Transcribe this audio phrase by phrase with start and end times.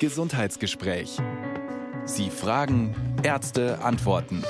[0.00, 1.18] Gesundheitsgespräch.
[2.04, 4.42] Sie fragen, Ärzte antworten.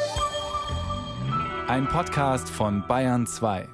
[1.68, 3.68] Ein Podcast von Bayern 2.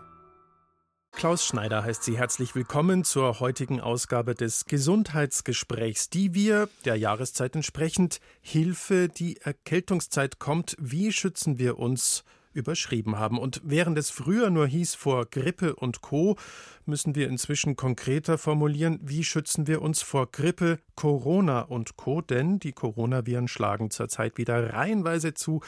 [1.12, 7.54] Klaus Schneider heißt Sie herzlich willkommen zur heutigen Ausgabe des Gesundheitsgesprächs, die wir der Jahreszeit
[7.54, 10.76] entsprechend Hilfe, die Erkältungszeit kommt.
[10.80, 13.38] Wie schützen wir uns überschrieben haben.
[13.38, 16.36] Und während es früher nur hieß vor Grippe und Co,
[16.90, 22.20] müssen wir inzwischen konkreter formulieren, wie schützen wir uns vor Grippe, Corona und Co.
[22.20, 25.62] Denn die Coronaviren schlagen zurzeit wieder reihenweise zu,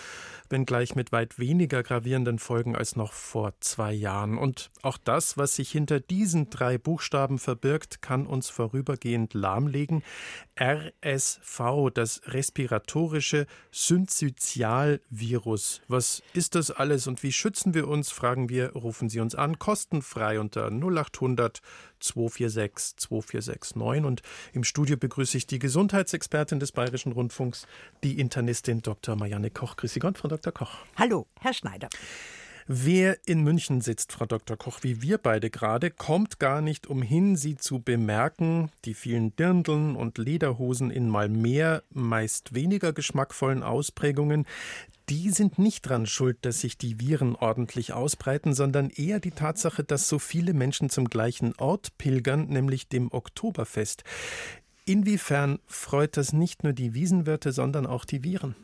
[0.50, 4.36] wenngleich mit weit weniger gravierenden Folgen als noch vor zwei Jahren.
[4.36, 10.02] Und auch das, was sich hinter diesen drei Buchstaben verbirgt, kann uns vorübergehend lahmlegen.
[10.60, 15.80] RSV, das respiratorische Synzytialvirus.
[15.88, 18.10] Was ist das alles und wie schützen wir uns?
[18.10, 20.68] Fragen wir, rufen Sie uns an, kostenfrei unter
[21.12, 21.60] 0800
[22.00, 24.04] 246 2469.
[24.04, 24.22] Und
[24.52, 27.66] im Studio begrüße ich die Gesundheitsexpertin des Bayerischen Rundfunks,
[28.02, 29.16] die Internistin Dr.
[29.16, 29.76] Marianne Koch.
[29.76, 30.52] Grüße Gott, Frau Dr.
[30.52, 30.72] Koch.
[30.96, 31.88] Hallo, Herr Schneider.
[32.68, 34.56] Wer in München sitzt, Frau Dr.
[34.56, 38.70] Koch, wie wir beide gerade, kommt gar nicht umhin, Sie zu bemerken.
[38.84, 44.46] Die vielen Dirndeln und Lederhosen in mal mehr, meist weniger geschmackvollen Ausprägungen,
[45.08, 49.84] die sind nicht dran schuld, dass sich die Viren ordentlich ausbreiten, sondern eher die Tatsache,
[49.84, 54.04] dass so viele Menschen zum gleichen Ort pilgern, nämlich dem Oktoberfest.
[54.84, 58.56] Inwiefern freut das nicht nur die Wiesenwirte, sondern auch die Viren?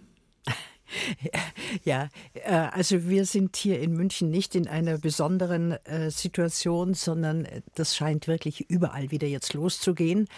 [1.84, 7.46] Ja, äh, also wir sind hier in München nicht in einer besonderen äh, Situation, sondern
[7.74, 10.28] das scheint wirklich überall wieder jetzt loszugehen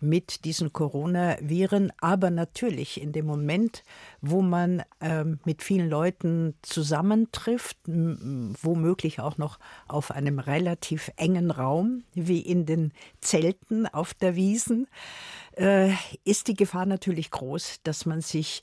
[0.00, 1.92] mit diesen Coronaviren.
[2.00, 3.84] Aber natürlich in dem Moment,
[4.20, 9.58] wo man ähm, mit vielen Leuten zusammentrifft, womöglich auch noch
[9.88, 14.86] auf einem relativ engen Raum, wie in den Zelten auf der Wiesen,
[15.56, 15.92] äh,
[16.24, 18.62] ist die Gefahr natürlich groß, dass man sich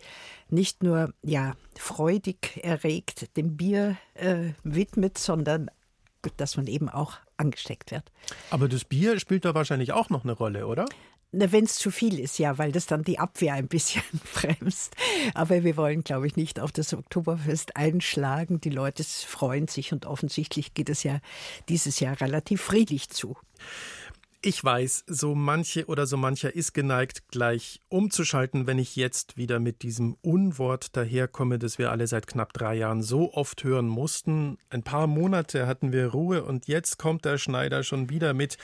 [0.50, 5.70] nicht nur ja freudig erregt dem Bier äh, widmet, sondern
[6.38, 8.12] dass man eben auch angesteckt wird.
[8.50, 10.86] Aber das Bier spielt da wahrscheinlich auch noch eine Rolle, oder?
[11.34, 14.04] Wenn es zu viel ist, ja, weil das dann die Abwehr ein bisschen
[14.34, 14.96] bremst.
[15.34, 18.62] Aber wir wollen, glaube ich, nicht auf das Oktoberfest einschlagen.
[18.62, 21.20] Die Leute freuen sich und offensichtlich geht es ja
[21.68, 23.36] dieses Jahr relativ friedlich zu.
[24.42, 29.60] Ich weiß, so manche oder so mancher ist geneigt, gleich umzuschalten, wenn ich jetzt wieder
[29.60, 34.60] mit diesem Unwort daherkomme, das wir alle seit knapp drei Jahren so oft hören mussten.
[34.70, 38.60] Ein paar Monate hatten wir Ruhe und jetzt kommt der Schneider schon wieder mit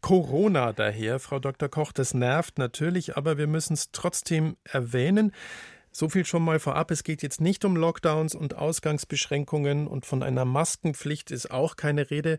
[0.00, 1.68] Corona daher, Frau Dr.
[1.68, 1.92] Koch.
[1.92, 5.32] Das nervt natürlich, aber wir müssen es trotzdem erwähnen.
[5.94, 6.90] So viel schon mal vorab.
[6.90, 12.10] Es geht jetzt nicht um Lockdowns und Ausgangsbeschränkungen und von einer Maskenpflicht ist auch keine
[12.10, 12.38] Rede.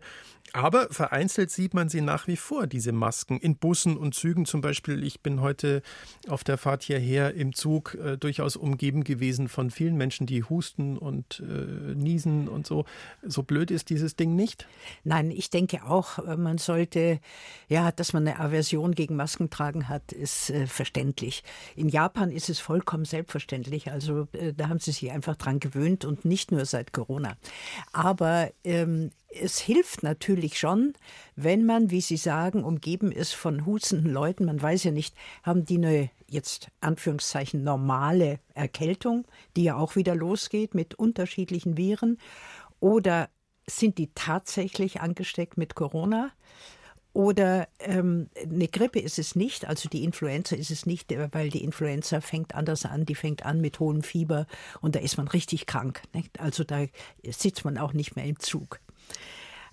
[0.52, 4.60] Aber vereinzelt sieht man sie nach wie vor, diese Masken, in Bussen und Zügen zum
[4.60, 5.04] Beispiel.
[5.04, 5.82] Ich bin heute
[6.26, 10.98] auf der Fahrt hierher im Zug äh, durchaus umgeben gewesen von vielen Menschen, die husten
[10.98, 12.84] und äh, niesen und so.
[13.22, 14.66] So blöd ist dieses Ding nicht?
[15.04, 17.20] Nein, ich denke auch, äh, man sollte,
[17.68, 21.44] ja, dass man eine Aversion gegen Masken tragen hat, ist äh, verständlich.
[21.76, 23.90] In Japan ist es vollkommen selbstverständlich selbstverständlich.
[23.90, 27.36] Also äh, da haben sie sich einfach dran gewöhnt und nicht nur seit Corona.
[27.92, 30.94] Aber ähm, es hilft natürlich schon,
[31.36, 34.44] wenn man, wie Sie sagen, umgeben ist von hustenden Leuten.
[34.44, 40.14] Man weiß ja nicht, haben die eine jetzt Anführungszeichen normale Erkältung, die ja auch wieder
[40.14, 42.18] losgeht mit unterschiedlichen Viren,
[42.80, 43.28] oder
[43.66, 46.30] sind die tatsächlich angesteckt mit Corona?
[47.14, 51.62] Oder ähm, eine Grippe ist es nicht, also die Influenza ist es nicht, weil die
[51.62, 54.48] Influenza fängt anders an, die fängt an mit hohem Fieber
[54.80, 56.02] und da ist man richtig krank.
[56.12, 56.40] Nicht?
[56.40, 56.86] Also da
[57.22, 58.80] sitzt man auch nicht mehr im Zug.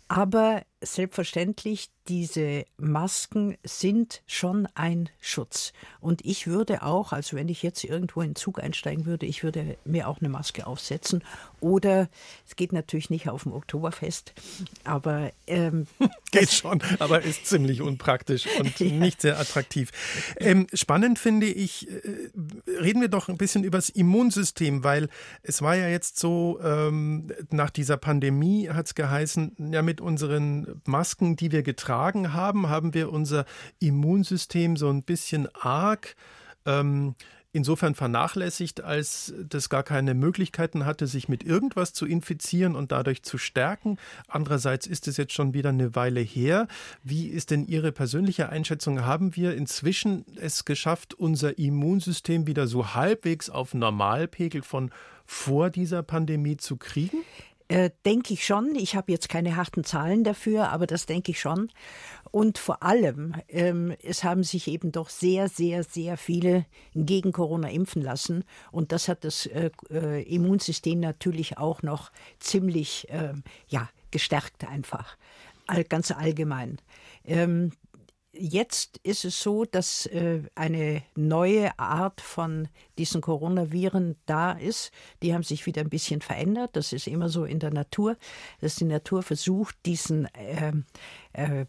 [0.07, 5.71] Aber selbstverständlich, diese Masken sind schon ein Schutz.
[5.99, 9.43] Und ich würde auch, also wenn ich jetzt irgendwo in den Zug einsteigen würde, ich
[9.43, 11.23] würde mir auch eine Maske aufsetzen.
[11.59, 12.09] Oder
[12.47, 14.33] es geht natürlich nicht auf dem Oktoberfest,
[14.83, 15.85] aber ähm,
[16.31, 18.87] geht schon, aber ist ziemlich unpraktisch und ja.
[18.87, 19.91] nicht sehr attraktiv.
[20.37, 22.31] Ähm, spannend finde ich, äh,
[22.79, 25.07] reden wir doch ein bisschen über das Immunsystem, weil
[25.43, 30.70] es war ja jetzt so, ähm, nach dieser Pandemie hat es geheißen, ja mit unseren
[30.85, 33.45] Masken, die wir getragen haben, haben wir unser
[33.79, 36.15] Immunsystem so ein bisschen arg
[36.65, 37.15] ähm,
[37.53, 43.23] insofern vernachlässigt, als das gar keine Möglichkeiten hatte, sich mit irgendwas zu infizieren und dadurch
[43.23, 43.97] zu stärken.
[44.27, 46.67] Andererseits ist es jetzt schon wieder eine Weile her.
[47.03, 49.05] Wie ist denn Ihre persönliche Einschätzung?
[49.05, 54.91] Haben wir inzwischen es geschafft, unser Immunsystem wieder so halbwegs auf Normalpegel von
[55.25, 57.17] vor dieser Pandemie zu kriegen?
[57.71, 58.75] Äh, denke ich schon.
[58.75, 61.71] Ich habe jetzt keine harten Zahlen dafür, aber das denke ich schon.
[62.29, 67.69] Und vor allem, ähm, es haben sich eben doch sehr, sehr, sehr viele gegen Corona
[67.69, 68.43] impfen lassen.
[68.73, 73.35] Und das hat das äh, äh Immunsystem natürlich auch noch ziemlich äh,
[73.69, 75.15] ja, gestärkt einfach.
[75.65, 76.77] All, ganz allgemein.
[77.23, 77.71] Ähm,
[78.33, 84.91] Jetzt ist es so, dass äh, eine neue Art von diesen Coronaviren da ist.
[85.21, 86.77] Die haben sich wieder ein bisschen verändert.
[86.77, 88.15] Das ist immer so in der Natur,
[88.61, 90.71] dass die Natur versucht, diesen, äh,
[91.33, 91.65] äh,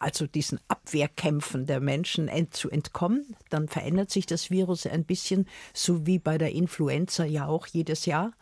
[0.00, 3.36] also diesen Abwehrkämpfen der Menschen zu entkommen.
[3.48, 8.04] Dann verändert sich das Virus ein bisschen, so wie bei der Influenza ja auch jedes
[8.04, 8.32] Jahr.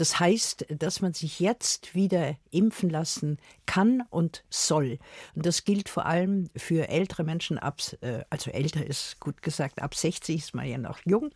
[0.00, 3.36] Das heißt, dass man sich jetzt wieder impfen lassen
[3.66, 4.98] kann und soll.
[5.34, 9.82] Und das gilt vor allem für ältere Menschen ab, äh, also älter ist gut gesagt,
[9.82, 11.30] ab 60 ist man ja noch jung,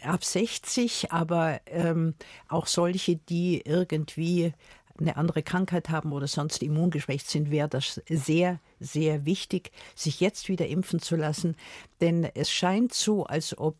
[0.00, 2.14] ab 60, aber ähm,
[2.48, 4.54] auch solche, die irgendwie
[4.98, 10.48] eine andere Krankheit haben oder sonst immungeschwächt sind, wäre das sehr, sehr wichtig, sich jetzt
[10.48, 11.56] wieder impfen zu lassen.
[12.00, 13.76] Denn es scheint so, als ob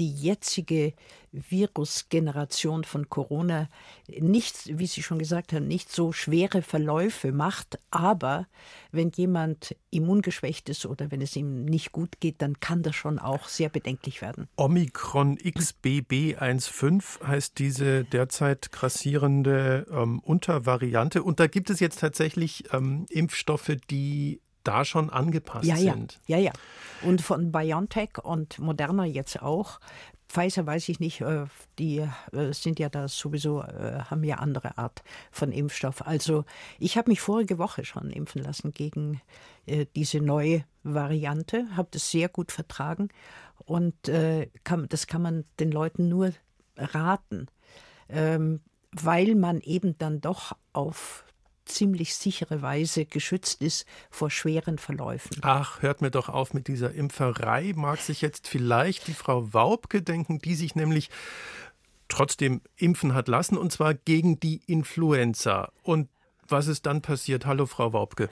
[0.00, 0.94] die jetzige
[1.32, 3.68] Virusgeneration von Corona
[4.20, 7.78] nicht, wie Sie schon gesagt haben, nicht so schwere Verläufe macht.
[7.90, 8.46] Aber
[8.92, 13.18] wenn jemand immungeschwächt ist oder wenn es ihm nicht gut geht, dann kann das schon
[13.18, 14.48] auch sehr bedenklich werden.
[14.56, 21.22] Omikron XBB15 heißt diese derzeit grassierende ähm, Untervariante.
[21.22, 25.94] Und da gibt es jetzt tatsächlich ähm, Impfstoffe, die da schon angepasst ja, ja.
[25.94, 26.20] sind.
[26.26, 26.52] Ja, ja.
[27.02, 29.80] Und von BioNTech und Moderna jetzt auch.
[30.28, 31.46] Pfizer weiß ich nicht, äh,
[31.78, 36.06] die äh, sind ja da sowieso, äh, haben ja andere Art von Impfstoff.
[36.06, 36.44] Also
[36.78, 39.20] ich habe mich vorige Woche schon impfen lassen gegen
[39.94, 43.10] diese neue Variante, habe das sehr gut vertragen
[43.66, 46.32] und das kann man den Leuten nur
[46.78, 47.48] raten,
[48.08, 48.60] ähm,
[48.92, 51.26] weil man eben dann doch auf
[51.68, 55.36] ziemlich sichere Weise geschützt ist vor schweren Verläufen.
[55.42, 57.72] Ach, hört mir doch auf mit dieser Impferei.
[57.76, 61.10] Mag sich jetzt vielleicht die Frau Waubke denken, die sich nämlich
[62.08, 65.72] trotzdem impfen hat lassen, und zwar gegen die Influenza.
[65.82, 66.08] Und
[66.48, 67.46] was ist dann passiert?
[67.46, 68.30] Hallo, Frau Waubke.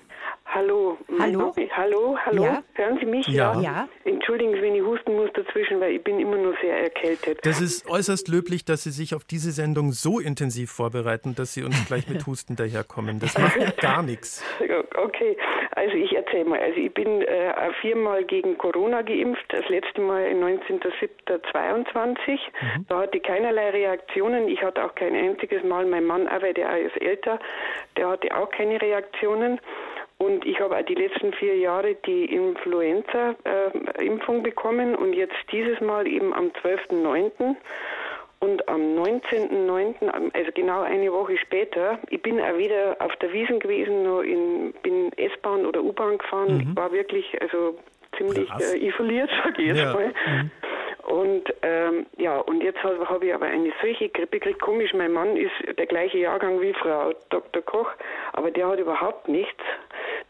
[1.18, 1.52] Hallo.
[1.76, 2.18] Hallo.
[2.24, 2.44] Hallo.
[2.44, 2.62] Ja.
[2.74, 3.26] Hören Sie mich?
[3.28, 3.60] Ja.
[3.60, 3.88] ja.
[4.04, 7.44] Entschuldigen Sie, wenn ich husten muss dazwischen, weil ich bin immer nur sehr erkältet.
[7.44, 11.62] Das ist äußerst löblich, dass Sie sich auf diese Sendung so intensiv vorbereiten, dass Sie
[11.62, 13.20] uns gleich mit Husten daherkommen.
[13.20, 14.44] Das macht gar nichts.
[14.96, 15.36] Okay,
[15.72, 16.58] also ich erzähle mal.
[16.58, 19.44] Also ich bin äh, viermal gegen Corona geimpft.
[19.50, 22.30] Das letzte Mal 19.07.22.
[22.30, 22.86] Mhm.
[22.88, 24.48] Da hatte ich keinerlei Reaktionen.
[24.48, 25.84] Ich hatte auch kein einziges Mal.
[25.86, 27.38] Mein Mann, aber der ist älter,
[27.96, 29.60] der hatte auch keine Reaktionen.
[30.18, 36.06] Und ich habe auch die letzten vier Jahre die Influenza-Impfung bekommen und jetzt dieses Mal
[36.06, 37.56] eben am 12.09.
[38.38, 43.58] Und am 19.09., also genau eine Woche später, ich bin auch wieder auf der Wiesen
[43.60, 46.54] gewesen, noch in, bin S-Bahn oder U-Bahn gefahren.
[46.54, 46.60] Mhm.
[46.60, 47.78] Ich war wirklich also
[48.16, 49.92] ziemlich äh, isoliert, sage ich jetzt ja.
[49.92, 50.08] mal.
[50.08, 50.50] Mhm.
[51.06, 54.60] Und ähm, ja, und jetzt habe hab ich aber eine solche Grippe gekriegt.
[54.60, 57.62] Komisch, mein Mann ist der gleiche Jahrgang wie Frau Dr.
[57.62, 57.88] Koch,
[58.32, 59.62] aber der hat überhaupt nichts.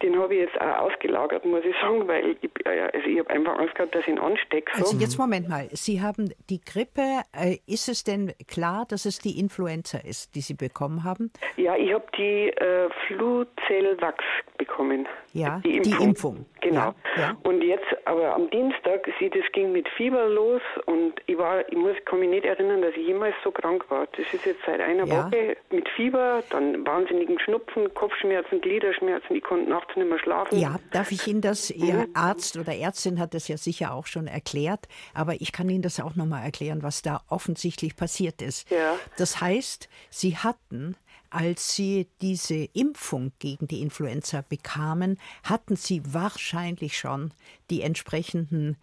[0.03, 3.59] Den habe ich jetzt auch ausgelagert, muss ich sagen, weil ich, also ich habe einfach
[3.59, 4.71] Angst gehabt, dass ich ihn anstecke.
[4.75, 4.85] So.
[4.85, 9.19] Also jetzt Moment mal, Sie haben die Grippe, äh, ist es denn klar, dass es
[9.19, 11.33] die Influenza ist, die Sie bekommen haben?
[11.57, 14.25] Ja, ich habe die äh, Fluzellwachs
[14.59, 15.07] bekommen.
[15.33, 15.99] Ja, die Impfung.
[15.99, 16.47] Die Impfung.
[16.63, 16.95] Genau.
[17.17, 17.37] Ja, ja.
[17.45, 21.77] Und jetzt, aber am Dienstag, sie, das ging mit Fieber los und ich war, ich
[21.77, 24.07] muss, kann mich nicht erinnern, dass ich jemals so krank war.
[24.17, 25.27] Das ist jetzt seit einer ja.
[25.27, 30.59] Woche mit Fieber, dann wahnsinnigen Schnupfen, Kopfschmerzen, Gliederschmerzen, ich konnte nachts nicht mehr schlafen.
[30.59, 32.11] Ja, darf ich Ihnen das, Ihr mhm.
[32.15, 36.01] Arzt oder Ärztin hat das ja sicher auch schon erklärt, aber ich kann Ihnen das
[36.01, 38.71] auch nochmal erklären, was da offensichtlich passiert ist.
[38.71, 38.99] Ja.
[39.17, 40.97] Das heißt, Sie hatten
[41.29, 47.33] als Sie diese Impfung gegen die Influenza bekamen, hatten Sie wahrscheinlich schon
[47.69, 48.77] die entsprechenden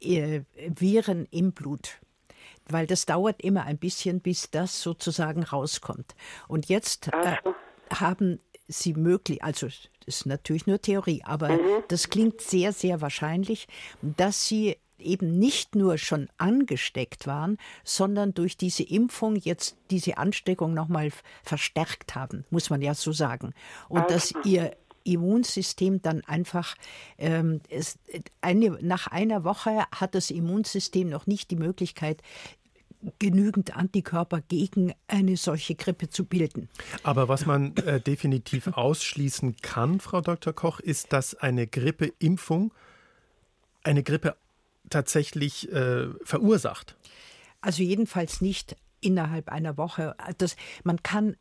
[0.00, 1.98] äh, Viren im Blut
[2.70, 6.14] weil das dauert immer ein bisschen, bis das sozusagen rauskommt.
[6.48, 7.36] Und jetzt äh,
[7.90, 11.82] haben Sie möglich, also das ist natürlich nur Theorie, aber mhm.
[11.88, 13.66] das klingt sehr, sehr wahrscheinlich,
[14.02, 20.74] dass Sie eben nicht nur schon angesteckt waren, sondern durch diese Impfung jetzt diese Ansteckung
[20.74, 21.10] nochmal
[21.42, 23.54] verstärkt haben, muss man ja so sagen.
[23.88, 24.14] Und also.
[24.14, 24.72] dass ihr
[25.04, 26.74] Immunsystem dann einfach
[27.16, 27.98] ähm, es,
[28.40, 32.22] eine, nach einer Woche hat das Immunsystem noch nicht die Möglichkeit,
[33.18, 36.68] genügend Antikörper gegen eine solche Grippe zu bilden.
[37.02, 40.52] Aber was man äh, definitiv ausschließen kann, Frau Dr.
[40.52, 42.72] Koch, ist, dass eine Grippeimpfung
[43.84, 44.36] eine Grippe
[44.90, 46.96] tatsächlich äh, verursacht?
[47.60, 50.16] Also jedenfalls nicht innerhalb einer Woche.
[50.38, 51.36] Das, man kann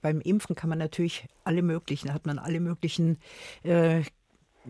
[0.00, 3.18] beim Impfen kann man natürlich alle möglichen, hat man alle möglichen
[3.62, 4.02] äh,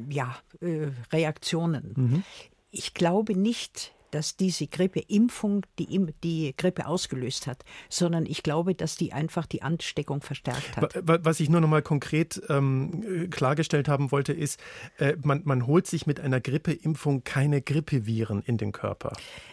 [0.09, 1.95] ja, äh, Reaktionen.
[1.97, 2.23] Mhm.
[2.71, 8.97] Ich glaube nicht, dass diese Grippeimpfung die, die Grippe ausgelöst hat, sondern ich glaube, dass
[8.97, 10.95] die einfach die Ansteckung verstärkt hat.
[11.05, 14.59] Was ich nur noch mal konkret ähm, klargestellt haben wollte, ist,
[14.97, 19.13] äh, man, man holt sich mit einer Grippeimpfung keine Grippeviren in den Körper.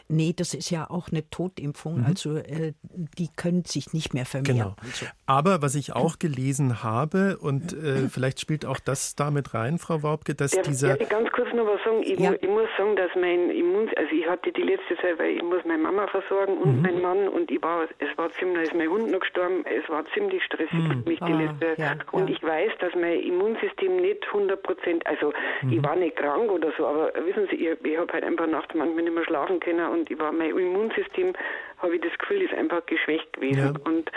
[0.09, 2.05] Nee, das ist ja auch eine Totimpfung, mhm.
[2.05, 2.73] also äh,
[3.17, 4.57] die können sich nicht mehr vermehren.
[4.57, 4.75] Genau.
[4.83, 5.05] Also.
[5.25, 10.03] Aber was ich auch gelesen habe, und äh, vielleicht spielt auch das damit rein, Frau
[10.03, 10.99] Waubke, dass ja, dieser...
[10.99, 12.03] Ja, ganz kurz noch was sagen.
[12.03, 12.31] Ich, ja.
[12.31, 13.89] mu ich muss sagen, dass mein Immun...
[13.95, 16.81] Also ich hatte die letzte Zeit, weil ich muss meine Mama versorgen und mhm.
[16.81, 20.03] meinen Mann und ich war, es war ziemlich, ist mein Hund noch gestorben, es war
[20.13, 21.03] ziemlich stressig mhm.
[21.03, 25.07] für mich die ah, letzte ja, Und ich weiß, dass mein Immunsystem nicht 100 Prozent,
[25.07, 25.83] also ich mhm.
[25.83, 29.03] war nicht krank oder so, aber wissen Sie, ich, ich habe halt einfach nachts manchmal
[29.03, 31.33] nicht mehr schlafen können und ich war, mein Immunsystem,
[31.77, 33.75] habe ich das Gefühl, ist einfach geschwächt gewesen.
[33.75, 33.91] Ja.
[33.91, 34.09] Und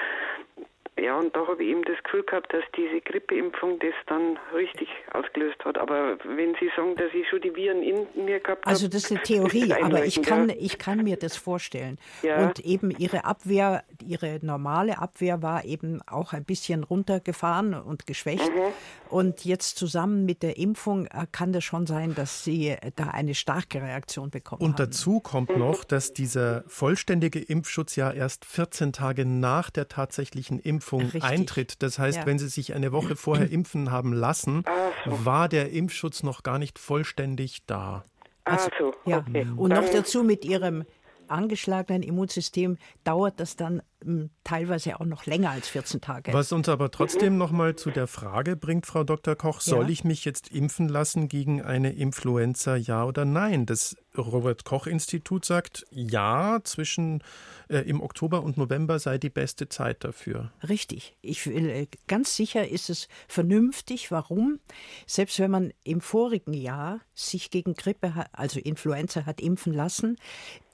[0.98, 4.88] ja, und da habe ich eben das Gefühl gehabt, dass diese Grippeimpfung das dann richtig
[5.12, 5.76] ausgelöst hat.
[5.76, 8.66] Aber wenn Sie sagen, dass ich schon die Viren in mir gehabt habe.
[8.66, 11.98] Also das ist eine Theorie, ist aber ich kann, ich kann mir das vorstellen.
[12.22, 12.46] Ja.
[12.46, 18.48] Und eben Ihre Abwehr, Ihre normale Abwehr war eben auch ein bisschen runtergefahren und geschwächt.
[18.48, 18.72] Mhm.
[19.10, 23.34] Und jetzt zusammen mit der Impfung äh, kann das schon sein, dass Sie da eine
[23.34, 24.80] starke Reaktion bekommen und haben.
[24.80, 25.58] Und dazu kommt mhm.
[25.58, 31.24] noch, dass dieser vollständige Impfschutz ja erst 14 Tage nach der tatsächlichen Impfung Impfung Richtig.
[31.24, 31.82] eintritt.
[31.82, 32.26] Das heißt, ja.
[32.26, 34.64] wenn Sie sich eine Woche vorher impfen haben lassen,
[35.04, 38.04] war der Impfschutz noch gar nicht vollständig da.
[38.44, 39.18] Also, so, ja.
[39.18, 39.46] Okay.
[39.56, 40.84] Und noch dazu mit Ihrem
[41.28, 46.32] angeschlagenen Immunsystem dauert das dann hm, teilweise auch noch länger als 14 Tage.
[46.32, 49.34] Was uns aber trotzdem noch mal zu der Frage bringt, Frau Dr.
[49.34, 49.90] Koch, soll ja.
[49.90, 53.66] ich mich jetzt impfen lassen gegen eine Influenza, ja oder nein?
[53.66, 57.24] Das Robert Koch Institut sagt, ja, zwischen
[57.68, 60.52] äh, im Oktober und November sei die beste Zeit dafür.
[60.68, 61.16] Richtig.
[61.20, 64.10] Ich will, äh, ganz sicher ist es vernünftig.
[64.10, 64.60] Warum?
[65.06, 70.16] Selbst wenn man im vorigen Jahr sich gegen Grippe, also Influenza hat impfen lassen,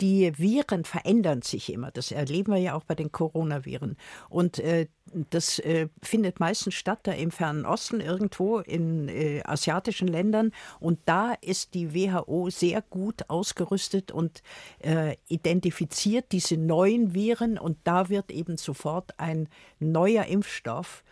[0.01, 1.91] die Viren verändern sich immer.
[1.93, 3.97] Das erleben wir ja auch bei den Coronaviren.
[4.29, 4.89] Und äh,
[5.31, 10.53] das äh, findet meistens statt da im Fernen Osten, irgendwo in äh, asiatischen Ländern.
[10.81, 14.43] Und da ist die WHO sehr gut ausgerüstet und
[14.81, 17.59] äh, identifiziert diese neuen Viren.
[17.59, 19.49] Und da wird eben sofort ein
[19.79, 21.03] neuer Impfstoff,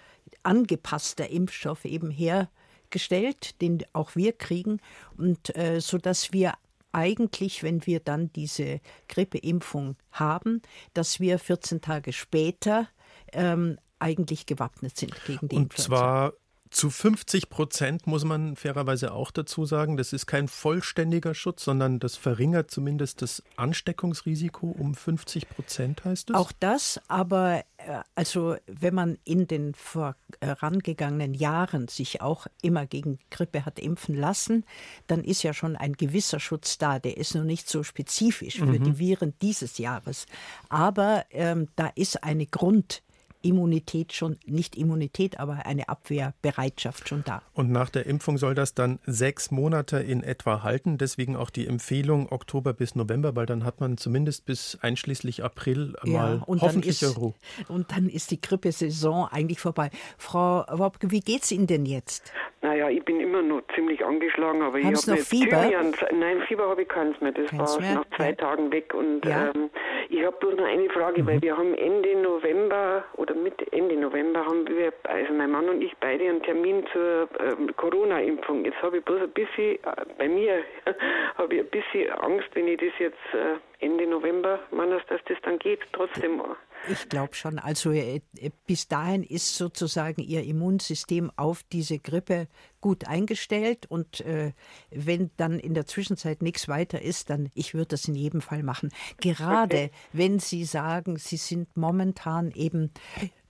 [0.42, 4.80] angepasster Impfstoff eben hergestellt, den auch wir kriegen.
[5.16, 6.54] Und äh, so dass wir
[6.92, 10.62] eigentlich, wenn wir dann diese Grippeimpfung haben,
[10.94, 12.88] dass wir 14 Tage später
[13.32, 15.82] ähm, eigentlich gewappnet sind gegen die Und Influenza.
[15.84, 16.32] zwar
[16.70, 21.98] zu 50 Prozent muss man fairerweise auch dazu sagen, das ist kein vollständiger Schutz, sondern
[21.98, 26.36] das verringert zumindest das Ansteckungsrisiko um 50 Prozent, heißt es?
[26.36, 33.18] Auch das, aber äh, also wenn man in den vorangegangenen Jahren sich auch immer gegen
[33.30, 34.64] Grippe hat impfen lassen,
[35.08, 37.00] dann ist ja schon ein gewisser Schutz da.
[37.00, 38.84] Der ist noch nicht so spezifisch für mhm.
[38.84, 40.26] die Viren dieses Jahres.
[40.68, 43.02] Aber ähm, da ist eine Grund
[43.42, 47.42] Immunität schon, nicht Immunität, aber eine Abwehrbereitschaft schon da.
[47.54, 50.98] Und nach der Impfung soll das dann sechs Monate in etwa halten.
[50.98, 55.94] Deswegen auch die Empfehlung Oktober bis November, weil dann hat man zumindest bis einschließlich April
[56.04, 57.34] ja, mal hoffentlich ist, Ruhe.
[57.68, 59.90] Und dann ist die Grippesaison eigentlich vorbei.
[60.18, 62.32] Frau Wobke, wie geht es Ihnen denn jetzt?
[62.62, 65.62] Naja, ich bin immer noch ziemlich angeschlagen, aber Haben ich habe noch Fieber?
[65.62, 67.32] Thymian, nein, Fieber habe ich keins mehr.
[67.32, 67.94] Das keins war mehr?
[67.94, 68.34] nach zwei ja.
[68.34, 68.92] Tagen weg.
[68.92, 69.50] Und ja.
[69.54, 69.70] ähm,
[70.10, 71.26] ich habe bloß noch eine Frage, mhm.
[71.26, 75.82] weil wir haben Ende November oder Mitte Ende November haben wir, also mein Mann und
[75.82, 78.64] ich beide einen Termin zur ähm, Corona-Impfung.
[78.64, 80.64] Jetzt habe ich bloß ein bisschen, äh, bei mir
[81.38, 85.38] habe ich ein bisschen Angst, wenn ich das jetzt äh, Ende November meine, dass das
[85.42, 86.42] dann geht, trotzdem.
[86.88, 87.58] Ich glaube schon.
[87.58, 88.20] Also äh,
[88.66, 92.48] bis dahin ist sozusagen Ihr Immunsystem auf diese Grippe
[92.80, 94.52] gut eingestellt und äh,
[94.90, 98.62] wenn dann in der Zwischenzeit nichts weiter ist, dann ich würde das in jedem Fall
[98.62, 98.90] machen.
[99.20, 99.90] Gerade okay.
[100.12, 102.90] wenn Sie sagen, Sie sind momentan eben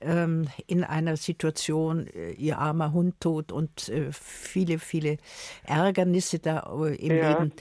[0.01, 5.19] ähm, in einer Situation, äh, Ihr armer Hund tot und äh, viele, viele
[5.65, 7.31] Ärgernisse da äh, im ja.
[7.31, 7.53] Leben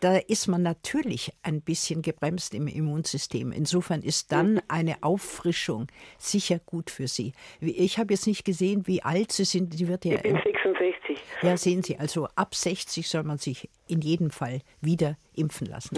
[0.00, 3.52] da ist man natürlich ein bisschen gebremst im Immunsystem.
[3.52, 5.86] Insofern ist dann eine Auffrischung
[6.18, 7.32] sicher gut für Sie.
[7.60, 9.74] Ich habe jetzt nicht gesehen, wie alt Sie sind.
[9.74, 11.18] Sie wird ja, ich bin 66.
[11.42, 15.96] Ja, sehen Sie, also ab 60 soll man sich in jedem Fall wieder impfen lassen.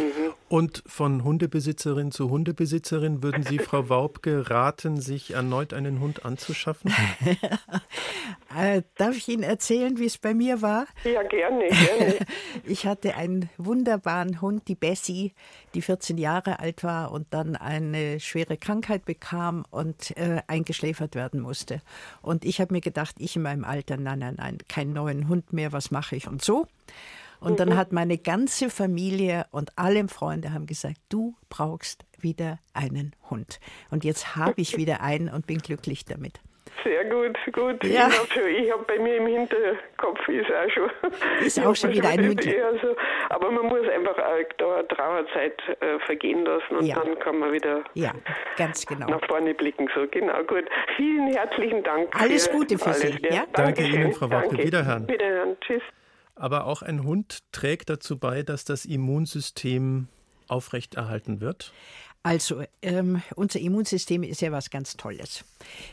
[0.48, 6.92] Und von Hundebesitzerin zu Hundebesitzerin würden Sie Frau Waubke raten, sich erneut einen Hund anzuschaffen?
[8.56, 10.86] äh, darf ich Ihnen erzählen, wie es bei mir war?
[11.04, 12.16] Ja, gerne, gerne.
[12.64, 15.34] ich hatte einen wunderbaren Hund, die Bessie,
[15.74, 21.40] die 14 Jahre alt war und dann eine schwere Krankheit bekam und äh, eingeschläfert werden
[21.40, 21.82] musste.
[22.22, 25.52] Und ich habe mir gedacht, ich in meinem Alter, nein, nein, nein, keinen neuen Hund
[25.52, 26.66] mehr, was mache ich und so.
[27.40, 27.76] Und dann mhm.
[27.76, 33.60] hat meine ganze Familie und alle Freunde haben gesagt, du brauchst wieder einen Hund.
[33.90, 36.40] Und jetzt habe ich wieder einen und bin glücklich damit.
[36.84, 37.82] Sehr gut, gut.
[37.84, 38.08] Ja.
[38.08, 40.90] Ich habe hab bei mir im Hinterkopf ist auch schon.
[41.44, 42.42] Ist auch schon wieder ein Hund.
[42.42, 42.94] So,
[43.28, 46.96] aber man muss einfach auch da Trauerzeit äh, vergehen lassen und ja.
[46.96, 48.12] dann kann man wieder ja,
[48.56, 49.06] ganz genau.
[49.06, 49.88] nach vorne blicken.
[49.94, 50.64] So, genau, gut.
[50.96, 52.08] Vielen herzlichen Dank.
[52.20, 53.22] Alles Gute für alles, Sie.
[53.30, 53.44] Ja?
[53.52, 54.58] Danke Ihnen, Frau Wacke.
[54.58, 55.08] Wiederhören.
[55.08, 55.56] Wiederhören.
[55.60, 55.82] Tschüss.
[56.36, 60.08] Aber auch ein Hund trägt dazu bei, dass das Immunsystem
[60.48, 61.72] aufrechterhalten wird?
[62.22, 65.44] Also, ähm, unser Immunsystem ist ja was ganz Tolles.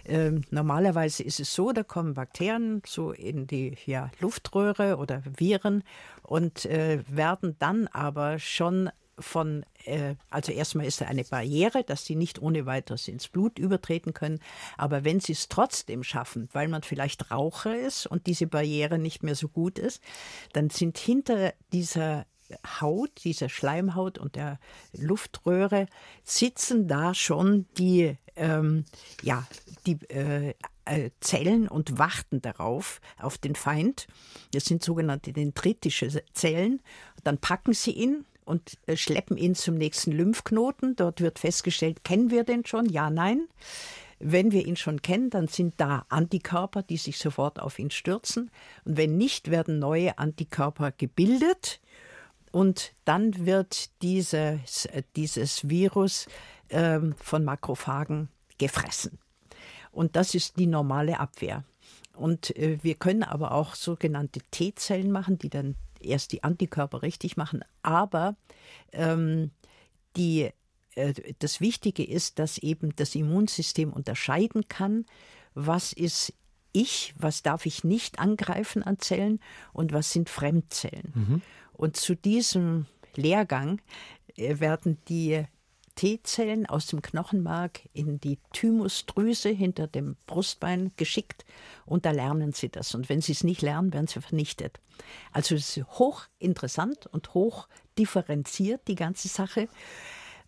[0.03, 5.83] Ähm, normalerweise ist es so, da kommen Bakterien so in die ja, Luftröhre oder Viren
[6.23, 12.05] und äh, werden dann aber schon von, äh, also erstmal ist da eine Barriere, dass
[12.05, 14.39] sie nicht ohne weiteres ins Blut übertreten können.
[14.77, 19.23] Aber wenn sie es trotzdem schaffen, weil man vielleicht Raucher ist und diese Barriere nicht
[19.23, 20.01] mehr so gut ist,
[20.53, 22.25] dann sind hinter dieser
[22.81, 24.59] Haut, dieser Schleimhaut und der
[24.93, 25.87] Luftröhre
[26.23, 28.85] sitzen da schon die, ähm,
[29.21, 29.47] ja,
[29.85, 30.53] die äh,
[30.85, 34.07] äh, Zellen und warten darauf, auf den Feind.
[34.51, 36.81] Das sind sogenannte dendritische Zellen.
[37.23, 40.95] Dann packen sie ihn und äh, schleppen ihn zum nächsten Lymphknoten.
[40.95, 42.87] Dort wird festgestellt, kennen wir den schon?
[42.89, 43.47] Ja, nein.
[44.19, 48.51] Wenn wir ihn schon kennen, dann sind da Antikörper, die sich sofort auf ihn stürzen.
[48.85, 51.81] Und wenn nicht, werden neue Antikörper gebildet.
[52.51, 56.27] Und dann wird dieses, äh, dieses Virus
[56.69, 59.19] äh, von Makrophagen gefressen.
[59.91, 61.63] Und das ist die normale Abwehr.
[62.15, 67.37] Und äh, wir können aber auch sogenannte T-Zellen machen, die dann erst die Antikörper richtig
[67.37, 67.63] machen.
[67.81, 68.35] Aber
[68.91, 69.51] ähm,
[70.15, 70.49] die,
[70.95, 75.05] äh, das Wichtige ist, dass eben das Immunsystem unterscheiden kann,
[75.53, 76.33] was ist
[76.73, 79.39] ich, was darf ich nicht angreifen an Zellen
[79.73, 81.11] und was sind Fremdzellen.
[81.13, 81.41] Mhm.
[81.73, 83.79] Und zu diesem Lehrgang
[84.35, 85.45] äh, werden die
[85.95, 91.45] T-Zellen aus dem Knochenmark in die Thymusdrüse hinter dem Brustbein geschickt
[91.85, 92.95] und da lernen sie das.
[92.95, 94.79] Und wenn sie es nicht lernen, werden sie vernichtet.
[95.31, 97.67] Also es ist hochinteressant und hoch
[97.97, 99.67] differenziert, die ganze Sache.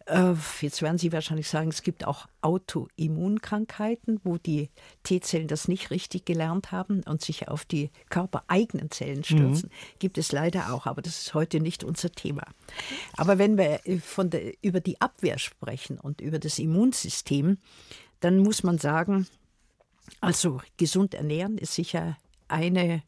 [0.05, 4.69] Äh, jetzt werden Sie wahrscheinlich sagen, es gibt auch Autoimmunkrankheiten, wo die
[5.03, 9.69] T-Zellen das nicht richtig gelernt haben und sich auf die körpereigenen Zellen stürzen.
[9.69, 9.99] Mhm.
[9.99, 12.43] Gibt es leider auch, aber das ist heute nicht unser Thema.
[13.17, 17.57] Aber wenn wir von der, über die Abwehr sprechen und über das Immunsystem,
[18.19, 19.27] dann muss man sagen,
[20.21, 23.01] also gesund ernähren ist sicher eine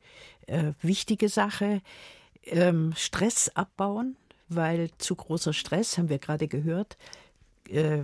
[0.47, 1.81] äh, wichtige Sache.
[2.43, 4.15] Ähm, Stress abbauen,
[4.49, 6.97] weil zu großer Stress, haben wir gerade gehört,
[7.69, 8.03] äh,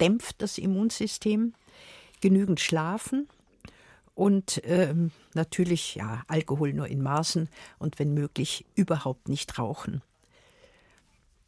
[0.00, 1.54] dämpft das Immunsystem,
[2.20, 3.28] genügend schlafen
[4.14, 10.02] und ähm, natürlich ja Alkohol nur in Maßen und wenn möglich überhaupt nicht rauchen.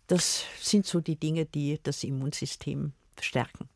[0.06, 3.68] Das sind so die Dinge, die das Immunsystem stärken.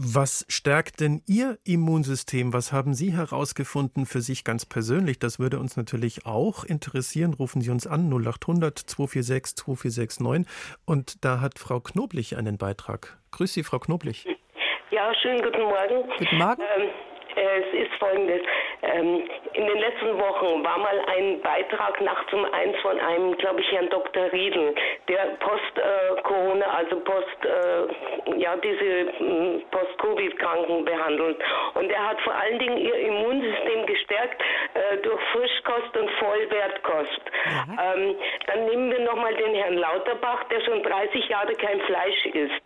[0.00, 2.52] Was stärkt denn Ihr Immunsystem?
[2.52, 5.18] Was haben Sie herausgefunden für sich ganz persönlich?
[5.18, 7.34] Das würde uns natürlich auch interessieren.
[7.34, 10.46] Rufen Sie uns an 0800 246 2469.
[10.86, 13.18] Und da hat Frau Knoblich einen Beitrag.
[13.32, 14.24] Grüß Sie, Frau Knoblich.
[14.92, 16.08] Ja, schönen guten Morgen.
[16.16, 16.62] Guten Morgen.
[16.62, 16.90] Ähm,
[17.34, 18.42] es ist folgendes.
[18.82, 23.60] Ähm, in den letzten Wochen war mal ein Beitrag nachts um eins von einem, glaube
[23.60, 24.32] ich, Herrn Dr.
[24.32, 24.74] Riedel,
[25.08, 31.38] der Post-Corona, äh, also Post, äh, ja, diese hm, Post-Covid-Kranken behandelt.
[31.74, 34.42] Und er hat vor allen Dingen ihr Immunsystem gestärkt
[34.74, 37.22] äh, durch Frischkost und Vollwertkost.
[37.46, 37.94] Ja.
[37.94, 42.62] Ähm, dann nehmen wir nochmal den Herrn Lauterbach, der schon 30 Jahre kein Fleisch isst.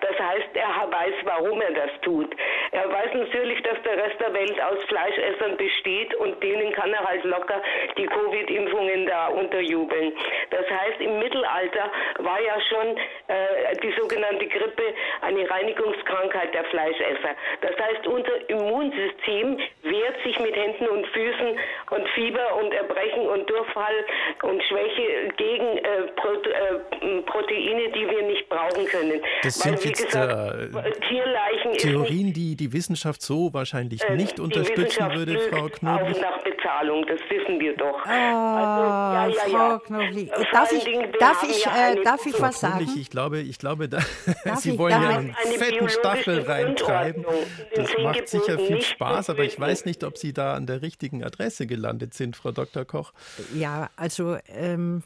[0.00, 2.34] Das heißt, er weiß, warum er das tut.
[2.72, 7.04] Er weiß natürlich, dass der Rest der Welt aus Fleischessern besteht und denen kann er
[7.04, 7.62] halt locker
[7.96, 10.12] die Covid-Impfungen da unterjubeln.
[10.50, 12.96] Das heißt, im Mittelalter war ja schon
[13.28, 17.34] äh, die sogenannte Grippe eine Reinigungskrankheit der Fleischesser.
[17.62, 21.58] Das heißt, unser Immunsystem wehrt sich mit Händen und Füßen
[21.90, 24.04] und Fieber und Erbrechen und Durchfall
[24.42, 29.20] und Schwäche gegen äh, Prote äh, Proteine, die wir nicht brauchen brauchen können.
[29.42, 34.40] Das Weil, sind jetzt gesagt, äh, Tierleichen Theorien, die die Wissenschaft so wahrscheinlich äh, nicht
[34.40, 36.16] unterstützen würde, Frau Knoblich.
[36.16, 38.04] Auch nach Bezahlung, das wissen wir doch.
[38.06, 39.78] Ah, also, ja, ja, Frau ja.
[39.78, 42.88] Knoblich, darf ich, Dingen, darf ich, äh, darf ich was sagen?
[42.96, 44.00] Ich glaube, ich glaube da,
[44.56, 47.24] Sie wollen ja einen fetten Stachel reintreiben.
[47.74, 51.24] Das macht sicher viel Spaß, aber ich weiß nicht, ob Sie da an der richtigen
[51.24, 52.84] Adresse gelandet sind, Frau Dr.
[52.84, 53.12] Koch.
[53.54, 55.02] Ja, also ähm,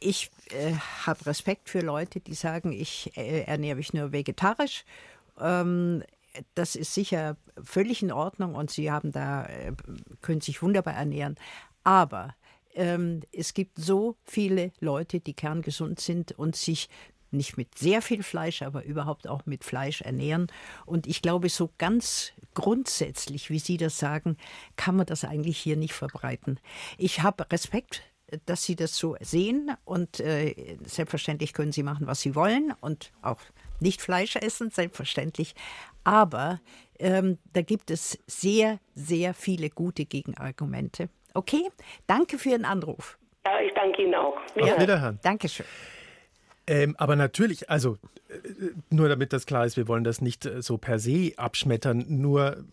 [0.00, 0.74] ich äh,
[1.06, 4.84] habe Respekt für Leute, die sagen, ich äh, ernähre mich nur vegetarisch.
[5.40, 6.02] Ähm,
[6.54, 9.72] das ist sicher völlig in Ordnung und Sie haben da, äh,
[10.20, 11.36] können sich wunderbar ernähren.
[11.84, 12.34] Aber
[12.74, 16.88] ähm, es gibt so viele Leute, die kerngesund sind und sich
[17.30, 20.46] nicht mit sehr viel Fleisch, aber überhaupt auch mit Fleisch ernähren.
[20.86, 24.36] Und ich glaube, so ganz grundsätzlich, wie Sie das sagen,
[24.76, 26.60] kann man das eigentlich hier nicht verbreiten.
[26.96, 28.02] Ich habe Respekt
[28.46, 33.12] dass Sie das so sehen und äh, selbstverständlich können Sie machen, was Sie wollen und
[33.22, 33.40] auch
[33.80, 35.54] nicht Fleisch essen, selbstverständlich.
[36.04, 36.60] Aber
[36.98, 41.08] ähm, da gibt es sehr, sehr viele gute Gegenargumente.
[41.34, 41.70] Okay,
[42.06, 43.18] danke für Ihren Anruf.
[43.44, 44.36] Ja, ich danke Ihnen auch.
[44.36, 45.18] Auf Wiederhören.
[45.22, 45.66] Dankeschön.
[46.66, 48.34] Ähm, aber natürlich, also äh,
[48.88, 52.64] nur damit das klar ist, wir wollen das nicht äh, so per se abschmettern, nur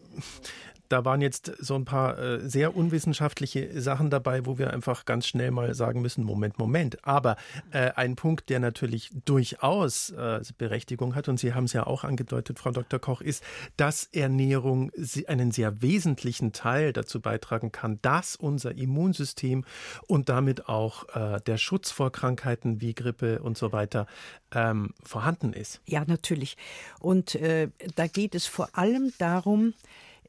[0.92, 5.26] da waren jetzt so ein paar äh, sehr unwissenschaftliche Sachen dabei, wo wir einfach ganz
[5.28, 7.06] schnell mal sagen müssen, Moment, Moment.
[7.06, 7.38] Aber
[7.72, 12.04] äh, ein Punkt, der natürlich durchaus äh, Berechtigung hat, und Sie haben es ja auch
[12.04, 13.00] angedeutet, Frau Dr.
[13.00, 13.44] Koch, ist,
[13.78, 14.92] dass Ernährung
[15.28, 19.64] einen sehr wesentlichen Teil dazu beitragen kann, dass unser Immunsystem
[20.08, 24.08] und damit auch äh, der Schutz vor Krankheiten wie Grippe und so weiter
[24.54, 25.82] ähm, vorhanden ist.
[25.86, 26.58] Ja, natürlich.
[27.00, 29.74] Und äh, da geht es vor allem darum,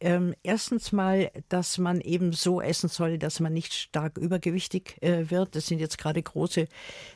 [0.03, 5.31] ähm, erstens mal, dass man eben so essen soll, dass man nicht stark übergewichtig äh,
[5.31, 5.55] wird.
[5.55, 6.67] Es sind jetzt gerade große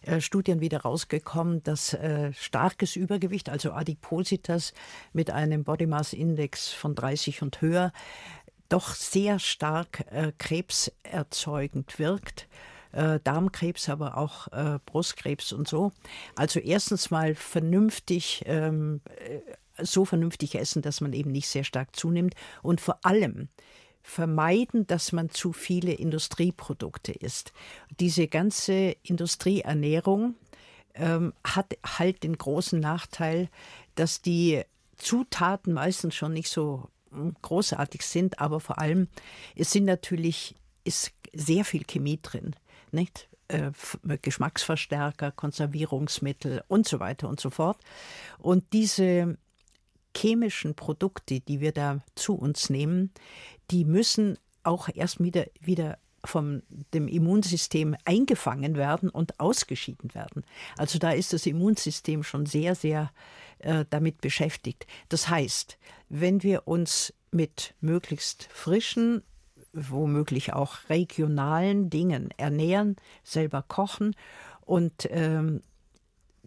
[0.03, 4.73] äh, Studien wieder rausgekommen, dass äh, starkes Übergewicht, also Adipositas
[5.13, 7.93] mit einem Body Mass Index von 30 und höher,
[8.69, 12.47] doch sehr stark äh, krebserzeugend wirkt.
[12.93, 15.93] Äh, Darmkrebs, aber auch äh, Brustkrebs und so.
[16.37, 19.41] Also erstens mal vernünftig ähm, äh,
[19.79, 23.49] so vernünftig essen, dass man eben nicht sehr stark zunimmt und vor allem
[24.03, 27.53] vermeiden, dass man zu viele Industrieprodukte isst.
[27.99, 30.37] Diese ganze Industrieernährung
[30.95, 33.49] ähm, hat halt den großen Nachteil,
[33.97, 34.63] dass die
[34.97, 39.09] Zutaten meistens schon nicht so hm, großartig sind, aber vor allem
[39.57, 42.55] es sind natürlich ist sehr viel Chemie drin,
[42.93, 43.29] nicht?
[43.49, 43.73] Äh,
[44.23, 47.79] Geschmacksverstärker, Konservierungsmittel und so weiter und so fort.
[48.39, 49.37] Und diese
[50.17, 53.11] chemischen Produkte, die wir da zu uns nehmen,
[53.71, 60.45] die müssen auch erst wieder, wieder vom dem Immunsystem eingefangen werden und ausgeschieden werden.
[60.77, 63.11] Also da ist das Immunsystem schon sehr, sehr
[63.59, 64.87] äh, damit beschäftigt.
[65.09, 69.23] Das heißt, wenn wir uns mit möglichst frischen,
[69.73, 74.17] womöglich auch regionalen Dingen ernähren, selber kochen
[74.63, 75.63] und ähm,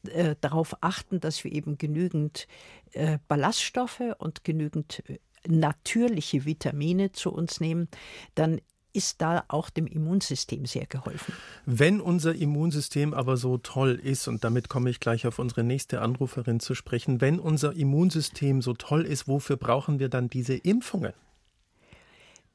[0.07, 2.47] äh, darauf achten, dass wir eben genügend
[2.93, 7.87] äh, Ballaststoffe und genügend äh, natürliche Vitamine zu uns nehmen,
[8.35, 11.33] dann ist da auch dem Immunsystem sehr geholfen.
[11.65, 16.01] Wenn unser Immunsystem aber so toll ist, und damit komme ich gleich auf unsere nächste
[16.01, 21.13] Anruferin zu sprechen, wenn unser Immunsystem so toll ist, wofür brauchen wir dann diese Impfungen?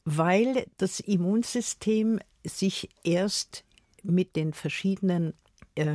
[0.04, 3.64] Weil das Immunsystem sich erst
[4.02, 5.34] mit den verschiedenen
[5.76, 5.86] äh,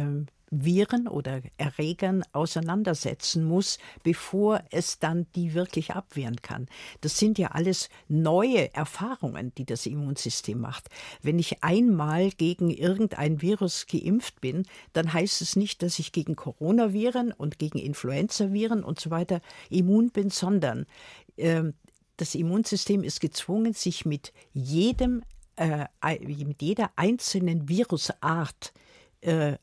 [0.52, 6.68] Viren oder Erregern auseinandersetzen muss, bevor es dann die wirklich abwehren kann.
[7.02, 10.90] Das sind ja alles neue Erfahrungen, die das Immunsystem macht.
[11.22, 16.36] Wenn ich einmal gegen irgendein Virus geimpft bin, dann heißt es nicht, dass ich gegen
[16.36, 20.86] Coronaviren und gegen Influenzaviren und so weiter immun bin, sondern
[21.38, 21.64] äh,
[22.18, 25.24] das Immunsystem ist gezwungen, sich mit jedem
[25.56, 25.86] äh,
[26.26, 28.80] mit jeder einzelnen Virusart äh,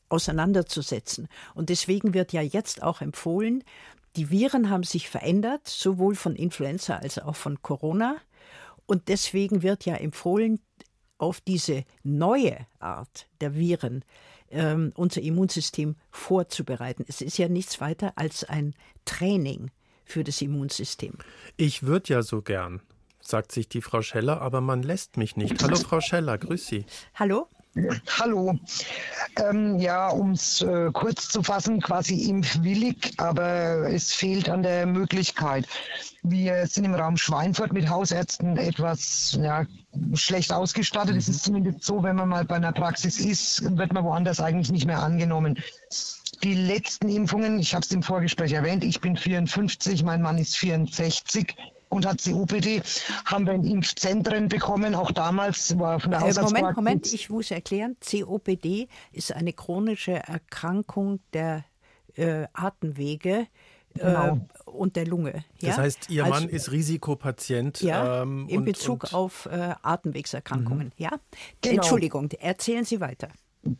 [0.09, 1.27] auseinanderzusetzen.
[1.55, 3.63] Und deswegen wird ja jetzt auch empfohlen,
[4.15, 8.17] die Viren haben sich verändert, sowohl von Influenza als auch von Corona.
[8.85, 10.59] Und deswegen wird ja empfohlen,
[11.19, 14.03] auf diese neue Art der Viren
[14.49, 17.05] ähm, unser Immunsystem vorzubereiten.
[17.07, 19.71] Es ist ja nichts weiter als ein Training
[20.05, 21.15] für das Immunsystem.
[21.57, 22.81] Ich würde ja so gern,
[23.19, 25.61] sagt sich die Frau Scheller, aber man lässt mich nicht.
[25.61, 26.85] Hallo Frau Scheller, grüß Sie.
[27.15, 27.47] Hallo.
[28.19, 28.57] Hallo.
[29.37, 34.85] Ähm, ja, um es äh, kurz zu fassen, quasi impfwillig, aber es fehlt an der
[34.85, 35.67] Möglichkeit.
[36.23, 39.65] Wir sind im Raum Schweinfurt mit Hausärzten etwas ja,
[40.13, 41.15] schlecht ausgestattet.
[41.15, 44.71] Es ist zumindest so, wenn man mal bei einer Praxis ist, wird man woanders eigentlich
[44.71, 45.57] nicht mehr angenommen.
[46.43, 50.57] die letzten Impfungen, ich habe es im Vorgespräch erwähnt, ich bin 54, mein Mann ist
[50.57, 51.55] 64
[51.89, 52.81] und hat COPD,
[53.25, 54.95] haben wir in Impfzentren bekommen.
[54.95, 60.13] Auch damals war von der äh, Moment, Moment, ich muss erklären, COPD ist eine chronische
[60.13, 61.65] Erkrankung der
[62.15, 63.47] äh, Atemwege.
[63.95, 64.47] Äh, genau.
[64.65, 65.43] und der Lunge.
[65.59, 65.69] Ja?
[65.69, 67.81] Das heißt, Ihr Mann ist Risikopatient.
[67.81, 70.87] Ja, ähm, in Bezug und, auf äh, Atemwegserkrankungen.
[70.87, 70.93] Mhm.
[70.97, 71.11] Ja?
[71.61, 71.75] Genau.
[71.77, 73.29] Entschuldigung, erzählen Sie weiter.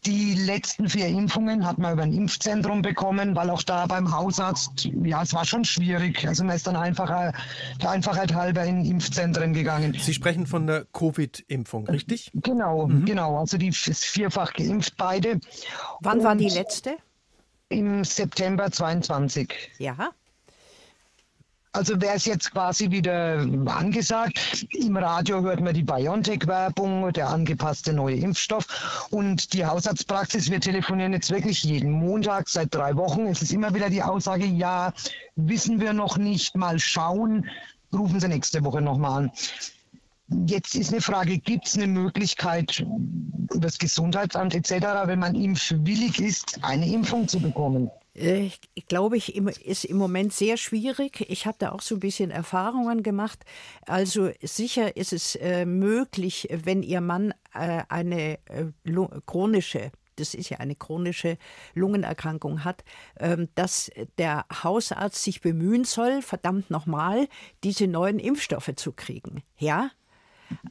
[0.05, 4.89] Die letzten vier Impfungen hat man über ein Impfzentrum bekommen, weil auch da beim Hausarzt,
[5.03, 6.27] ja, es war schon schwierig.
[6.27, 7.33] Also man ist dann einfach
[7.81, 9.95] der Einfachheit halber in Impfzentren gegangen.
[9.97, 12.31] Sie sprechen von der Covid-Impfung, richtig?
[12.33, 13.05] Genau, mhm.
[13.05, 13.37] genau.
[13.37, 15.39] Also die ist vierfach geimpft, beide.
[16.01, 16.97] Wann Und war die letzte?
[17.69, 19.53] Im September 22.
[19.77, 20.11] Ja.
[21.77, 24.65] Also wäre es jetzt quasi wieder angesagt.
[24.71, 29.07] Im Radio hört man die BioNTech-Werbung, der angepasste neue Impfstoff.
[29.11, 33.27] Und die Hausarztpraxis, wir telefonieren jetzt wirklich jeden Montag seit drei Wochen.
[33.27, 34.91] Es ist immer wieder die Aussage, ja,
[35.35, 37.47] wissen wir noch nicht, mal schauen,
[37.93, 39.31] rufen Sie nächste Woche nochmal an.
[40.47, 44.71] Jetzt ist eine Frage, gibt es eine Möglichkeit, über das Gesundheitsamt etc.,
[45.05, 47.91] wenn man impfwillig ist, eine Impfung zu bekommen?
[48.17, 48.49] Äh,
[48.87, 51.25] glaube ich, ist im Moment sehr schwierig.
[51.29, 53.45] Ich habe da auch so ein bisschen Erfahrungen gemacht.
[53.85, 58.39] Also sicher ist es äh, möglich, wenn Ihr Mann äh, eine
[59.25, 61.37] chronische das ist ja eine chronische
[61.75, 62.83] Lungenerkrankung hat,
[63.19, 67.27] ähm, dass der Hausarzt sich bemühen soll, verdammt nochmal,
[67.63, 69.43] diese neuen Impfstoffe zu kriegen.
[69.57, 69.91] Ja?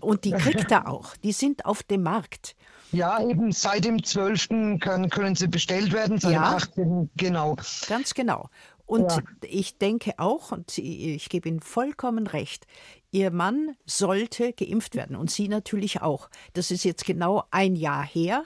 [0.00, 1.16] Und die kriegt er auch.
[1.18, 2.56] Die sind auf dem Markt.
[2.92, 4.48] Ja, eben seit dem 12.
[4.80, 7.10] Können, können sie bestellt werden, seit ja, dem 18.
[7.16, 7.56] genau.
[7.88, 8.48] Ganz genau.
[8.86, 9.18] Und ja.
[9.42, 12.66] ich denke auch, und ich gebe Ihnen vollkommen recht,
[13.10, 16.30] Ihr Mann sollte geimpft werden und Sie natürlich auch.
[16.52, 18.44] Das ist jetzt genau ein Jahr her.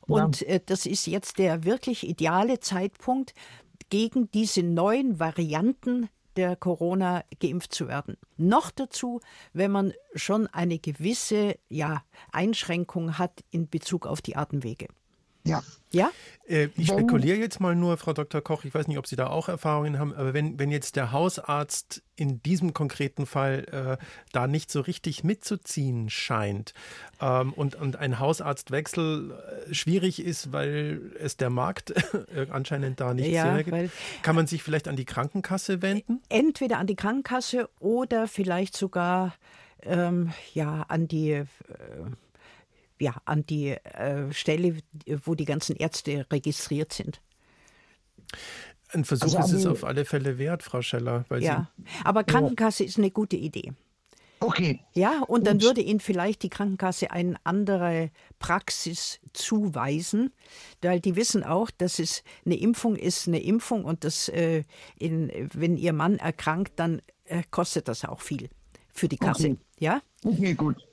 [0.00, 0.48] Und ja.
[0.48, 3.34] Äh, das ist jetzt der wirklich ideale Zeitpunkt,
[3.90, 6.08] gegen diese neuen Varianten
[6.38, 8.16] der Corona geimpft zu werden.
[8.36, 9.20] Noch dazu,
[9.52, 14.86] wenn man schon eine gewisse ja, Einschränkung hat in Bezug auf die Atemwege.
[15.44, 15.64] Ja.
[15.90, 16.10] Ja?
[16.46, 18.40] Äh, ich spekuliere jetzt mal nur, Frau Dr.
[18.40, 21.12] Koch, ich weiß nicht, ob Sie da auch Erfahrungen haben, aber wenn, wenn jetzt der
[21.12, 26.74] Hausarzt in diesem konkreten Fall äh, da nicht so richtig mitzuziehen scheint
[27.20, 29.30] ähm, und, und ein Hausarztwechsel
[29.70, 31.94] äh, schwierig ist, weil es der Markt
[32.50, 36.20] anscheinend da nicht ja, hergibt, kann man sich vielleicht an die Krankenkasse wenden?
[36.28, 39.34] Entweder an die Krankenkasse oder vielleicht sogar
[39.82, 41.46] ähm, ja, an die äh,
[43.00, 44.78] ja, an die äh, Stelle,
[45.24, 47.20] wo die ganzen Ärzte registriert sind.
[48.90, 51.24] Ein Versuch also, ist es auf alle Fälle wert, Frau Scheller.
[51.38, 51.70] ja,
[52.04, 52.88] aber Krankenkasse ja.
[52.88, 53.72] ist eine gute Idee.
[54.40, 54.80] Okay.
[54.94, 60.32] Ja, und dann würde Ihnen vielleicht die Krankenkasse eine andere Praxis zuweisen,
[60.80, 64.62] weil die wissen auch, dass es eine Impfung ist, eine Impfung und das, äh,
[64.98, 68.48] in, wenn Ihr Mann erkrankt, dann äh, kostet das auch viel
[68.92, 69.48] für die Kasse.
[69.48, 69.58] Okay.
[69.80, 70.02] Ja?
[70.24, 70.87] Okay, gut.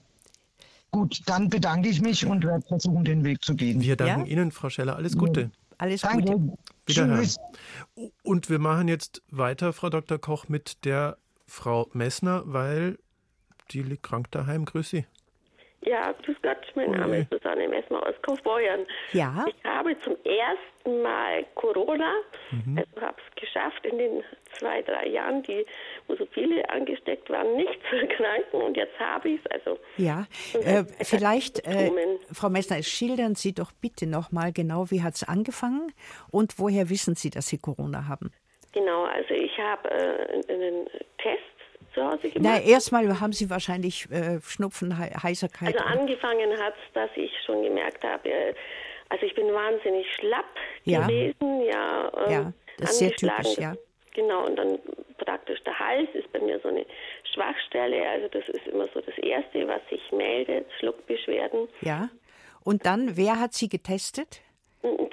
[0.96, 3.82] Gut, dann bedanke ich mich und werde versuchen, den Weg zu gehen.
[3.82, 4.32] Wir danken ja?
[4.32, 4.96] Ihnen, Frau Scheller.
[4.96, 5.52] Alles Gute.
[5.78, 6.32] Alles Danke.
[6.32, 6.58] Gute.
[6.86, 7.20] Wiederhören.
[7.20, 7.38] Tschüss.
[8.24, 10.20] Und wir machen jetzt weiter, Frau Dr.
[10.20, 12.98] Koch, mit der Frau Messner, weil
[13.72, 14.64] die liegt krank daheim.
[14.64, 15.06] Grüß Sie.
[16.46, 17.00] Gott, mein okay.
[17.00, 18.86] Name ist Susanne Messner aus Kaufbeuern.
[19.14, 19.46] Ja.
[19.48, 22.14] Ich habe zum ersten Mal Corona,
[22.52, 22.78] mhm.
[22.78, 24.24] also habe es geschafft, in den
[24.60, 25.66] zwei, drei Jahren, die,
[26.08, 29.52] wo so viele angesteckt waren, nicht zu erkranken und jetzt habe ich es.
[29.52, 31.90] Also, ja, äh, vielleicht, äh,
[32.32, 35.94] Frau Messner, schildern Sie doch bitte nochmal genau, wie hat es angefangen
[36.30, 38.32] und woher wissen Sie, dass Sie Corona haben?
[38.72, 40.86] Genau, also ich habe äh, einen
[41.18, 41.55] Test
[41.96, 42.40] zu Hause gemacht?
[42.40, 45.76] Na, erstmal haben Sie wahrscheinlich äh, Schnupfen, He Heiserkeit.
[45.76, 48.54] Also angefangen hat es, dass ich schon gemerkt habe, äh,
[49.10, 50.46] also ich bin wahnsinnig schlapp
[50.84, 51.02] ja.
[51.02, 52.12] gewesen, ja.
[52.26, 53.76] Ähm, ja, das ist sehr typisch, ja.
[54.14, 54.80] Genau, und dann
[55.18, 56.86] praktisch der Hals ist bei mir so eine
[57.34, 61.68] Schwachstelle, also das ist immer so das Erste, was sich meldet, Schluckbeschwerden.
[61.82, 62.10] Ja,
[62.64, 64.42] und dann, wer hat Sie getestet?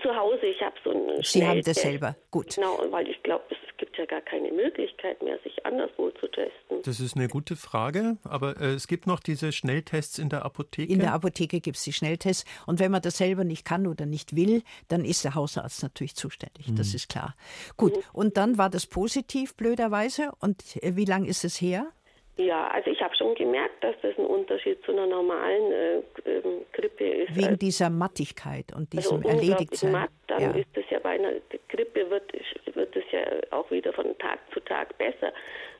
[0.02, 2.54] Zu Hause, ich habe so einen Sie haben das selber, gut.
[2.54, 6.82] Genau, weil ich glaube, es gibt ja gar keine Möglichkeit mehr, sich anderswo zu testen.
[6.84, 10.92] Das ist eine gute Frage, aber äh, es gibt noch diese Schnelltests in der Apotheke.
[10.92, 14.06] In der Apotheke gibt es die Schnelltests und wenn man das selber nicht kann oder
[14.06, 16.76] nicht will, dann ist der Hausarzt natürlich zuständig, mhm.
[16.76, 17.34] das ist klar.
[17.76, 18.02] Gut, mhm.
[18.12, 20.30] und dann war das positiv, blöderweise.
[20.38, 21.88] Und äh, wie lange ist es her?
[22.36, 26.40] Ja, also ich habe schon gemerkt, dass das ein Unterschied zu einer normalen äh,
[26.72, 27.36] Grippe ist.
[27.36, 29.92] Wegen dieser Mattigkeit und diesem also Erledigtsein.
[29.92, 30.50] Matt, dann ja.
[30.52, 30.81] ist es
[31.12, 32.32] bei einer Grippe wird,
[32.74, 33.20] wird es ja
[33.50, 35.32] auch wieder von Tag zu Tag besser.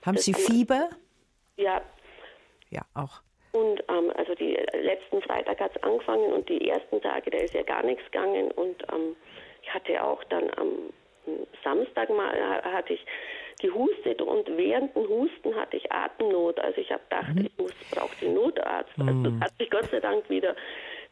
[0.05, 0.91] Haben das Sie Fieber?
[1.57, 1.81] Ja.
[2.71, 3.21] Ja, auch.
[3.53, 7.55] Und ähm, also die letzten Freitag hat es angefangen und die ersten Tage, da ist
[7.55, 9.17] ja gar nichts gegangen und am
[9.63, 10.93] ich hatte auch dann am
[11.63, 13.07] Samstag mal hatte ich
[13.61, 16.59] gehustet und während dem Husten hatte ich Atemnot.
[16.59, 17.47] Also ich habe gedacht, mhm.
[17.47, 18.91] ich muss brauche den Notarzt.
[18.99, 20.57] Also das hat sich Gott sei Dank wieder.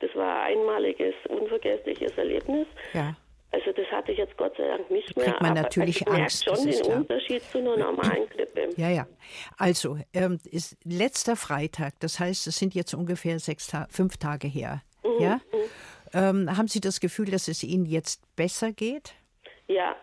[0.01, 2.67] Das war ein einmaliges, unvergessliches Erlebnis.
[2.93, 3.15] Ja.
[3.53, 5.27] Also das hatte ich jetzt Gott sei Dank nicht mehr.
[5.27, 6.45] Kriegt man natürlich aber ich Angst.
[6.45, 6.97] schon den klar.
[6.99, 8.69] Unterschied zu einer normalen Grippe.
[8.77, 9.07] Ja, ja.
[9.59, 14.47] Also, ähm, ist letzter Freitag, das heißt, es sind jetzt ungefähr sechs Ta fünf Tage
[14.47, 14.83] her.
[15.03, 15.41] Mhm, Ja?
[16.13, 19.15] Ähm, haben Sie das Gefühl, dass es Ihnen jetzt besser geht?
[19.69, 19.97] Ja.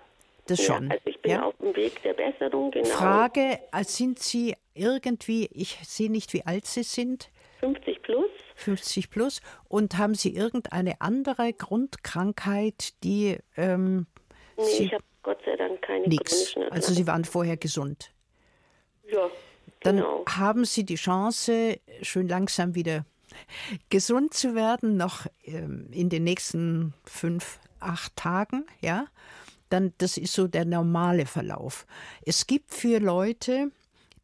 [0.47, 0.91] Das ja, schon.
[0.91, 1.43] Also ich bin ja?
[1.43, 2.87] auf dem Weg der Besserung, genau.
[2.87, 7.29] Frage, äh, sind Sie irgendwie, ich sehe nicht, wie alt Sie sind,
[7.59, 8.29] 50 plus.
[8.57, 14.07] 50 plus, und haben Sie irgendeine andere Grundkrankheit, die ähm,
[14.57, 16.53] Nee, Sie ich habe Gott sei Dank keine nichts.
[16.53, 18.11] chronischen Also Sie waren vorher gesund.
[19.09, 19.29] Ja,
[19.81, 20.25] Dann genau.
[20.27, 23.05] haben Sie die Chance, schön langsam wieder
[23.89, 29.05] gesund zu werden, noch ähm, in den nächsten fünf, acht Tagen, ja.
[29.69, 31.85] Dann, das ist so der normale Verlauf.
[32.25, 33.71] Es gibt für Leute,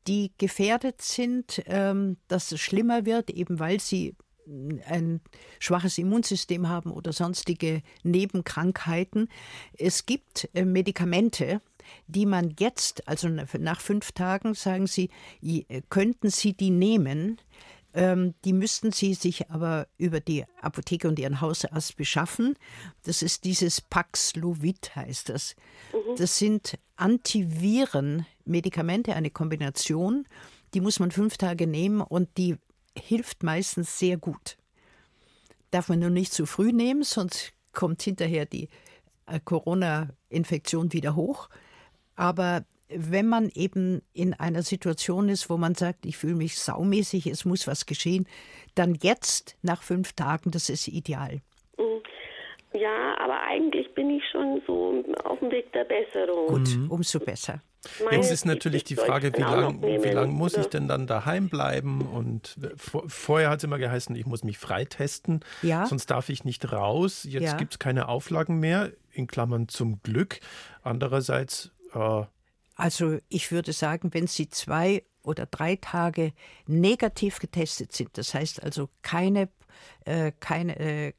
[0.08, 4.16] die gefährdet sind, ähm, dass es schlimmer wird, eben weil sie
[4.88, 5.22] ein
[5.60, 9.30] schwaches Immunsystem haben oder sonstige Nebenkrankheiten.
[9.78, 11.62] Es gibt äh, Medikamente,
[12.08, 15.10] die man jetzt, also nach fünf Tagen, sagen Sie,
[15.42, 17.40] äh, könnten Sie die nehmen.
[17.96, 22.56] Ähm, die müssten Sie sich aber über die Apotheke und Ihren Hausarzt beschaffen.
[23.04, 25.56] Das ist dieses Paxlovid, heißt das.
[26.18, 30.26] Das sind Antiviren-Medikamente, eine Kombination.
[30.74, 32.58] Die muss man fünf Tage nehmen und die
[32.98, 34.58] hilft meistens sehr gut.
[35.72, 38.70] Darf man nur nicht zu früh nehmen, sonst kommt hinterher die
[39.26, 41.50] äh, Corona-Infektion wieder hoch.
[42.16, 47.28] Aber wenn man eben in einer Situation ist, wo man sagt, ich fühle mich saumäßig,
[47.28, 48.28] es muss was geschehen,
[48.76, 51.42] dann jetzt nach fünf Tagen, das ist ideal.
[52.74, 56.48] Ja, aber eigentlich bin ich schon so auf dem Weg der Besserung.
[56.48, 57.62] Gut, umso besser.
[58.12, 62.08] Jetzt ist natürlich die Frage, wie lange wie lang muss ich denn dann daheim bleiben?
[62.08, 65.86] Und vor, vorher hat es immer geheißen, ich muss mich freitesten, Ja.
[65.86, 67.26] sonst darf ich nicht raus.
[67.30, 67.58] Jetzt Ja.
[67.58, 70.40] gibt es keine Auflagen mehr, in Klammern zum Glück.
[70.82, 72.24] Andererseits, äh,
[72.76, 76.32] Also ich würde sagen, wenn Sie zwei oder drei Tage
[76.66, 79.50] negativ getestet sind, das heißt also keine,
[80.06, 81.14] äh, keine, äh, äh,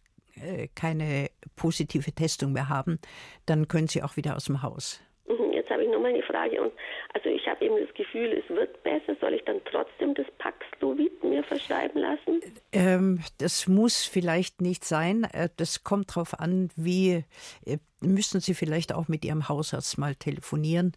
[0.74, 2.98] keine positive Testung mehr haben,
[3.46, 5.00] dann können Sie auch wieder aus dem Haus.
[5.26, 6.60] Mhm, Jetzt habe ich noch mal eine Frage.
[6.60, 6.72] Und
[7.14, 9.16] also ich habe eben das Gefühl, es wird besser.
[9.20, 12.40] Soll ich dann trotzdem das Paxlovid mir verschreiben lassen?
[12.72, 15.24] Ähm, das muss vielleicht nicht sein.
[15.32, 17.24] Äh, Das kommt darauf an, wie
[17.64, 20.92] äh, müssen Sie vielleicht auch mit Ihrem Hausarzt mal telefonieren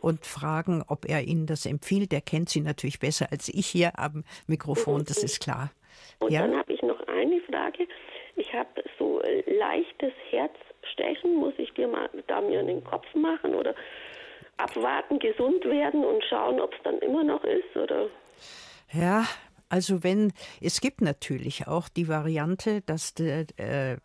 [0.00, 2.10] und fragen, ob er Ihnen das empfiehlt.
[2.12, 5.70] Der kennt Sie natürlich besser als ich hier am Mikrofon, das ist klar.
[6.20, 6.46] Und Ja?
[6.46, 7.86] dann habe ich noch eine Frage.
[8.38, 11.36] Ich habe so äh, leichtes Herzstechen.
[11.36, 13.74] Muss ich dir mal da mir in den Kopf machen oder
[14.56, 17.76] abwarten, gesund werden und schauen, ob es dann immer noch ist?
[17.76, 18.06] Oder
[18.92, 19.24] Ja,
[19.68, 23.96] also wenn, es gibt natürlich auch die Variante, dass der äh,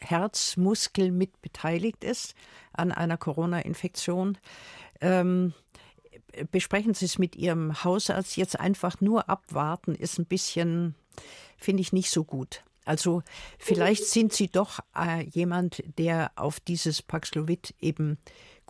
[0.00, 2.34] Herzmuskel mit beteiligt ist
[2.72, 4.38] an einer Corona-Infektion.
[5.00, 5.54] Ähm,
[6.50, 8.36] besprechen Sie es mit Ihrem Hausarzt.
[8.36, 10.94] Jetzt einfach nur abwarten ist ein bisschen,
[11.58, 12.62] finde ich, nicht so gut.
[12.84, 13.22] Also
[13.58, 18.18] vielleicht sind Sie doch äh, jemand, der auf dieses Paxlovid eben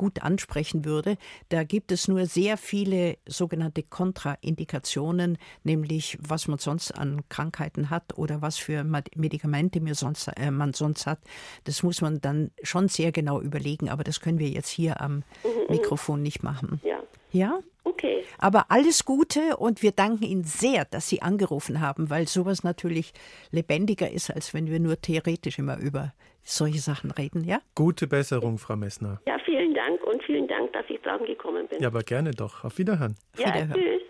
[0.00, 1.18] gut ansprechen würde.
[1.50, 8.16] Da gibt es nur sehr viele sogenannte Kontraindikationen, nämlich was man sonst an Krankheiten hat
[8.16, 11.18] oder was für Medikamente mir sonst, äh, man sonst hat.
[11.64, 15.22] Das muss man dann schon sehr genau überlegen, aber das können wir jetzt hier am
[15.68, 16.80] Mikrofon nicht machen.
[16.82, 17.60] ja, Ja?
[18.00, 18.24] Okay.
[18.38, 23.12] Aber alles Gute und wir danken Ihnen sehr, dass Sie angerufen haben, weil sowas natürlich
[23.50, 27.60] lebendiger ist, als wenn wir nur theoretisch immer über solche Sachen reden, ja?
[27.74, 29.20] gute Besserung, Frau Messner.
[29.26, 31.80] Ja, vielen Dank und vielen Dank, dass ich dran gekommen bin.
[31.80, 32.64] Ja, aber gerne doch.
[32.64, 33.16] Auf Wiederhören.
[33.36, 33.74] ja Wiederhören.
[33.74, 34.02] tschüss.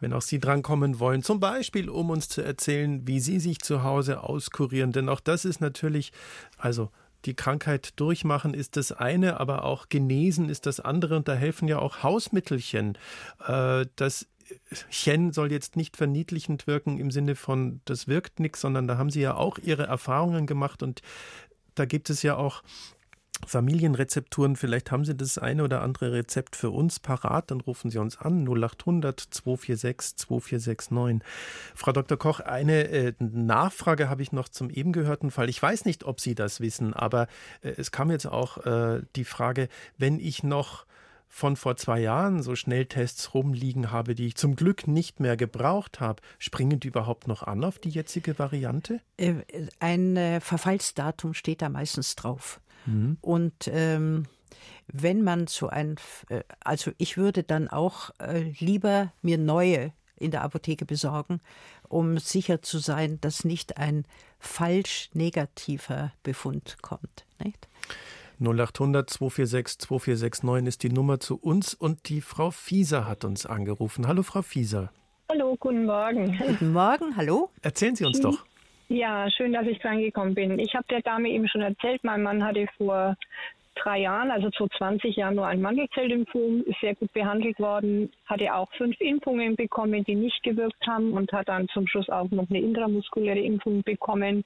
[0.00, 3.82] Wenn auch Sie drankommen wollen, zum Beispiel, um uns zu erzählen, wie Sie sich zu
[3.82, 4.92] Hause auskurieren.
[4.92, 6.12] Denn auch das ist natürlich,
[6.56, 6.90] also
[7.28, 11.14] die Krankheit durchmachen ist das eine, aber auch genesen ist das andere.
[11.16, 12.96] Und da helfen ja auch Hausmittelchen.
[13.46, 14.26] Äh, Das
[14.90, 19.10] Chen soll jetzt nicht verniedlichend wirken im Sinne von, das wirkt nichts, sondern da haben
[19.10, 21.02] Sie ja auch Ihre Erfahrungen gemacht und
[21.74, 22.62] da gibt es ja auch
[23.46, 27.98] Familienrezepturen, vielleicht haben Sie das eine oder andere Rezept für uns parat, dann rufen Sie
[27.98, 31.26] uns an 0800 246 2469.
[31.74, 32.18] Frau Dr.
[32.18, 35.48] Koch, eine äh, Nachfrage habe ich noch zum eben gehörten Fall.
[35.48, 37.28] Ich weiß nicht, ob Sie das wissen, aber
[37.62, 40.86] äh, es kam jetzt auch äh, die Frage, wenn ich noch
[41.28, 46.00] von vor zwei Jahren so Schnelltests rumliegen habe, die ich zum Glück nicht mehr gebraucht
[46.00, 49.00] habe, springen die überhaupt noch an auf die jetzige Variante?
[49.18, 49.34] Äh,
[49.78, 52.60] Ein äh, Verfallsdatum steht da meistens drauf.
[52.88, 53.18] Mhm.
[53.20, 54.24] Und ähm,
[54.86, 55.96] wenn man so ein,
[56.28, 61.40] äh, also ich würde dann auch äh, lieber mir neue in der Apotheke besorgen,
[61.88, 64.04] um sicher zu sein, dass nicht ein
[64.38, 67.24] falsch negativer Befund kommt.
[67.42, 67.68] Nicht?
[68.40, 74.06] 0800 246 2469 ist die Nummer zu uns und die Frau Fieser hat uns angerufen.
[74.06, 74.90] Hallo Frau Fieser.
[75.30, 76.38] Hallo, guten Morgen.
[76.38, 77.50] Guten Morgen, hallo.
[77.60, 78.46] Erzählen Sie uns doch.
[78.88, 80.58] Ja, schön, dass ich drangekommen bin.
[80.58, 83.16] Ich habe der Dame eben schon erzählt, mein Mann hatte vor
[83.82, 88.54] drei Jahren, also zu 20 Jahren, nur ein Mandelzelllymphom, ist sehr gut behandelt worden, hatte
[88.54, 92.48] auch fünf Impfungen bekommen, die nicht gewirkt haben und hat dann zum Schluss auch noch
[92.50, 94.44] eine intramuskuläre Impfung bekommen,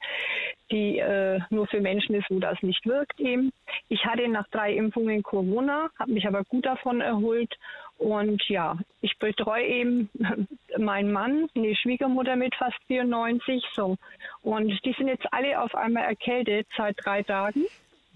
[0.70, 3.52] die äh, nur für Menschen ist, wo das nicht wirkt eben.
[3.88, 7.56] Ich hatte nach drei Impfungen Corona, habe mich aber gut davon erholt
[8.02, 10.10] und ja, ich betreue eben
[10.78, 13.96] meinen Mann, eine Schwiegermutter mit fast 94, so.
[14.42, 17.64] Und die sind jetzt alle auf einmal erkältet seit drei Tagen.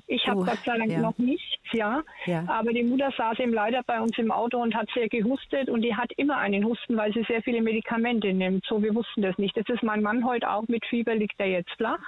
[0.09, 1.01] Ich habe uh, Gott sei Dank ja.
[1.01, 2.03] noch nichts, ja.
[2.27, 2.45] ja.
[2.47, 5.83] Aber die Mutter saß eben leider bei uns im Auto und hat sehr gehustet und
[5.83, 8.65] die hat immer einen Husten, weil sie sehr viele Medikamente nimmt.
[8.67, 9.57] So, wir wussten das nicht.
[9.57, 12.01] Jetzt ist mein Mann heute auch mit Fieber, liegt er jetzt flach.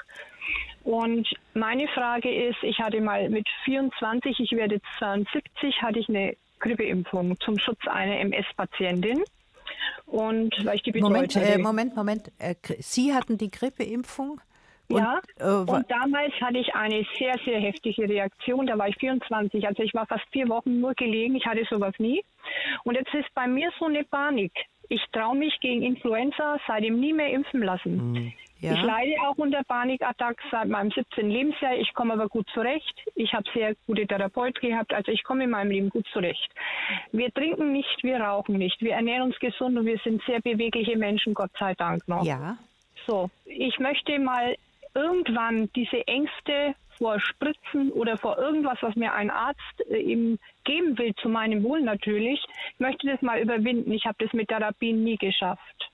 [0.84, 6.36] Und meine Frage ist, ich hatte mal mit 24, ich werde 72, hatte ich eine
[6.60, 9.24] Grippeimpfung zum Schutz einer MS-Patientin.
[10.06, 12.32] Und weil ich die Moment, äh, Moment, Moment.
[12.38, 14.40] Äh, Sie hatten die Grippeimpfung?
[14.90, 18.66] Und, ja, äh, und damals hatte ich eine sehr, sehr heftige Reaktion.
[18.66, 21.36] Da war ich 24, also ich war fast vier Wochen nur gelegen.
[21.36, 22.24] Ich hatte sowas nie.
[22.84, 24.52] Und jetzt ist bei mir so eine Panik.
[24.88, 28.12] Ich traue mich gegen Influenza seitdem nie mehr impfen lassen.
[28.12, 28.32] Mhm.
[28.60, 28.72] Ja.
[28.72, 31.30] Ich leide auch unter Panikattacks seit meinem 17.
[31.30, 31.76] Lebensjahr.
[31.76, 32.94] Ich komme aber gut zurecht.
[33.14, 34.92] Ich habe sehr gute Therapeuten gehabt.
[34.92, 36.50] Also ich komme in meinem Leben gut zurecht.
[37.12, 38.80] Wir trinken nicht, wir rauchen nicht.
[38.80, 42.24] Wir ernähren uns gesund und wir sind sehr bewegliche Menschen, Gott sei Dank noch.
[42.24, 42.58] Ja.
[43.06, 44.56] So, ich möchte mal
[44.98, 50.98] irgendwann diese Ängste vor Spritzen oder vor irgendwas, was mir ein Arzt äh, ihm geben
[50.98, 52.44] will, zu meinem Wohl natürlich,
[52.78, 53.92] möchte das mal überwinden.
[53.92, 55.90] Ich habe das mit Therapien nie geschafft.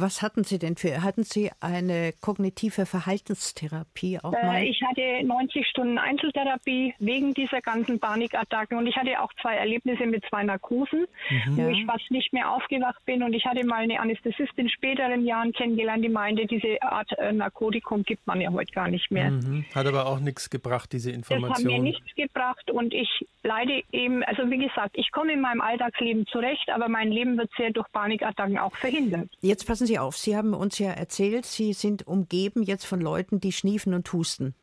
[0.00, 1.02] Was hatten Sie denn für?
[1.02, 4.62] Hatten Sie eine kognitive Verhaltenstherapie auch äh, mal?
[4.62, 9.56] Äh, ich hatte 90 Stunden Einzeltherapie wegen dieser ganzen Panikattacken und ich hatte auch zwei
[9.56, 11.56] Erlebnisse mit zwei Narkosen, mhm.
[11.56, 15.24] wo ich fast nicht mehr aufgewacht bin und ich hatte mal eine Anästhesistin in späteren
[15.24, 19.30] Jahren kennengelernt, die meinte, diese Art äh, Narkotikum gibt man ja heute gar nicht mehr.
[19.30, 19.64] Mhm.
[19.74, 21.48] Hat aber auch nichts gebracht, diese Information.
[21.50, 23.08] Das hat mir nichts gebracht und ich
[23.42, 27.50] leide eben, also wie gesagt, ich komme in meinem Alltagsleben zurecht, aber mein Leben wird
[27.56, 29.28] sehr durch Panikattacken auch verhindert.
[29.40, 33.40] Jetzt passen Sie auf, Sie haben uns ja erzählt, Sie sind umgeben jetzt von Leuten,
[33.40, 34.54] die schniefen und husten.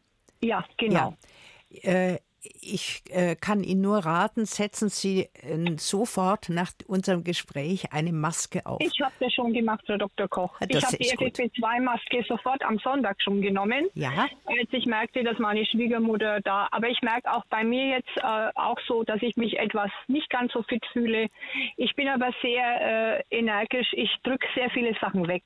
[0.41, 1.15] Ja, genau.
[1.69, 1.91] Ja.
[1.91, 2.19] Äh,
[2.61, 8.65] ich äh, kann Ihnen nur raten, setzen Sie äh, sofort nach unserem Gespräch eine Maske
[8.65, 8.79] auf.
[8.81, 10.27] Ich habe das schon gemacht, Frau Dr.
[10.27, 10.59] Koch.
[10.59, 10.69] Das
[10.99, 14.27] ich habe die FFP2-Maske sofort am Sonntag schon genommen, ja.
[14.45, 16.67] als ich merkte, dass meine Schwiegermutter da.
[16.71, 20.29] Aber ich merke auch bei mir jetzt äh, auch so, dass ich mich etwas nicht
[20.29, 21.27] ganz so fit fühle.
[21.77, 23.87] Ich bin aber sehr äh, energisch.
[23.93, 25.43] Ich drücke sehr viele Sachen weg.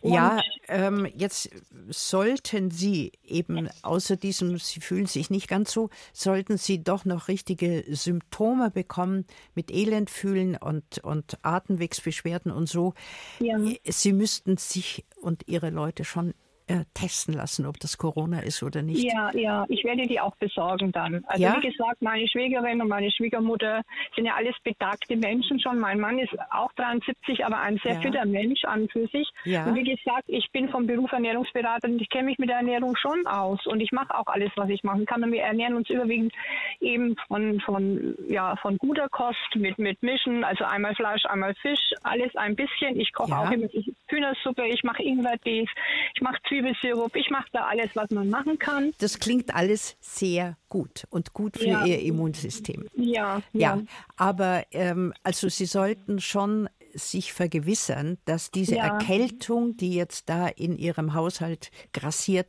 [0.00, 1.50] Und ja, ähm, jetzt
[1.88, 5.90] sollten Sie eben außer diesem, Sie fühlen sich nicht ganz so,
[6.24, 12.94] sollten sie doch noch richtige Symptome bekommen mit Elendfühlen und, und Atemwegsbeschwerden und so.
[13.38, 13.58] Ja.
[13.84, 16.34] Sie müssten sich und ihre Leute schon
[16.66, 19.04] äh, testen lassen, ob das Corona ist oder nicht.
[19.04, 21.24] Ja, ja, ich werde die auch besorgen dann.
[21.26, 21.56] Also ja?
[21.56, 23.82] wie gesagt, meine Schwägerin und meine Schwiegermutter
[24.16, 25.78] sind ja alles betagte Menschen schon.
[25.78, 28.00] Mein Mann ist auch 73, aber ein sehr ja.
[28.00, 29.28] fitter Mensch an für sich.
[29.44, 29.66] Ja.
[29.66, 32.96] Und wie gesagt, ich bin vom Beruf Ernährungsberater und ich kenne mich mit der Ernährung
[32.96, 35.22] schon aus und ich mache auch alles, was ich machen kann.
[35.22, 36.32] Und wir ernähren uns überwiegend
[36.80, 41.92] eben von, von, ja, von guter Kost mit, mit Mischen, also einmal Fleisch, einmal Fisch,
[42.02, 42.98] alles ein bisschen.
[42.98, 43.68] Ich koche auch immer
[44.08, 45.68] Hühnersuppe, ich mache Ingwer-Tees,
[46.14, 47.16] ich mache Zwiebelsirup.
[47.16, 48.92] Ich mache da alles, was man machen kann.
[48.98, 51.84] Das klingt alles sehr gut und gut für ja.
[51.84, 52.88] Ihr Immunsystem.
[52.94, 53.76] Ja, ja.
[53.76, 53.82] ja.
[54.16, 58.84] Aber ähm, also Sie sollten schon sich vergewissern, dass diese ja.
[58.84, 62.48] Erkältung, die jetzt da in Ihrem Haushalt grassiert,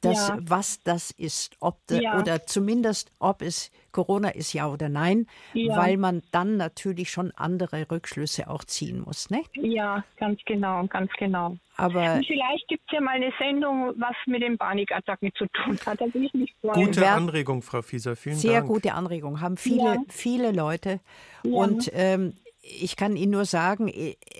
[0.00, 0.38] dass ja.
[0.42, 2.18] was das ist, ob de, ja.
[2.18, 5.76] oder zumindest ob es Corona ist, ja oder nein, ja.
[5.76, 9.42] weil man dann natürlich schon andere Rückschlüsse auch ziehen muss, ne?
[9.54, 11.56] Ja, ganz genau, ganz genau.
[11.76, 15.78] Aber Und vielleicht gibt es ja mal eine Sendung, was mit den Panikattacken zu tun
[15.86, 16.00] hat.
[16.00, 16.86] Da bin ich nicht freuen.
[16.86, 18.66] Gute Anregung, Frau Fieser, vielen Sehr Dank.
[18.66, 21.00] Sehr gute Anregung, haben viele, viele Leute.
[21.44, 23.92] Und ähm, ich kann Ihnen nur sagen,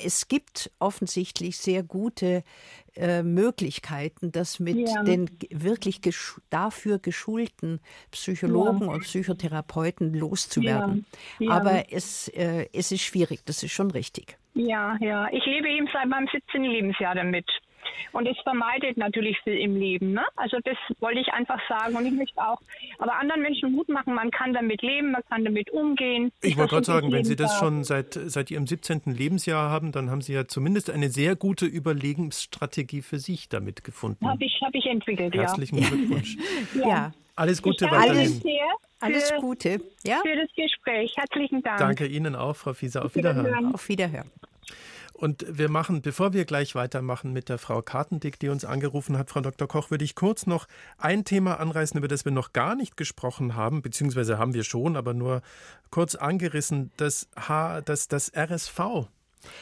[0.04, 2.44] es gibt offensichtlich sehr gute
[2.94, 5.02] äh, Möglichkeiten, das mit ja.
[5.02, 8.92] den wirklich gesch dafür geschulten Psychologen ja.
[8.92, 11.04] und Psychotherapeuten loszuwerden.
[11.38, 11.50] Ja.
[11.52, 14.38] Aber es, äh, es ist schwierig, das ist schon richtig.
[14.54, 15.28] Ja, ja.
[15.32, 16.62] Ich lebe eben seit meinem 17.
[16.62, 17.46] Lebensjahr damit.
[18.12, 20.12] Und es vermeidet natürlich viel im Leben.
[20.12, 20.22] Ne?
[20.36, 21.96] Also das wollte ich einfach sagen.
[21.96, 22.60] Und ich möchte auch,
[22.98, 26.32] aber anderen Menschen Mut machen, man kann damit leben, man kann damit umgehen.
[26.42, 29.02] Ich wollte gerade sagen, wenn Sie das schon seit, seit Ihrem 17.
[29.06, 34.26] Lebensjahr haben, dann haben Sie ja zumindest eine sehr gute Überlegensstrategie für sich damit gefunden.
[34.26, 35.88] Habe ich, hab ich entwickelt, Herzlichen ja.
[35.88, 36.36] Glückwunsch.
[36.74, 36.88] ja.
[36.88, 37.12] ja.
[37.34, 38.18] Alles Gute weiterhin.
[38.18, 38.68] Alles, sehr
[39.02, 39.80] alles Gute.
[40.04, 40.20] Ja?
[40.22, 41.12] Für das Gespräch.
[41.16, 41.78] Herzlichen Dank.
[41.78, 43.04] Danke Ihnen auch, Frau Fieser.
[43.04, 43.74] Auf Wiederhören.
[43.74, 44.30] Auf Wiederhören.
[45.22, 49.30] Und wir machen, bevor wir gleich weitermachen mit der Frau Kartendick, die uns angerufen hat,
[49.30, 49.68] Frau Dr.
[49.68, 50.66] Koch, würde ich kurz noch
[50.98, 54.96] ein Thema anreißen, über das wir noch gar nicht gesprochen haben, beziehungsweise haben wir schon,
[54.96, 55.42] aber nur
[55.90, 59.06] kurz angerissen, das, H, das, das RSV.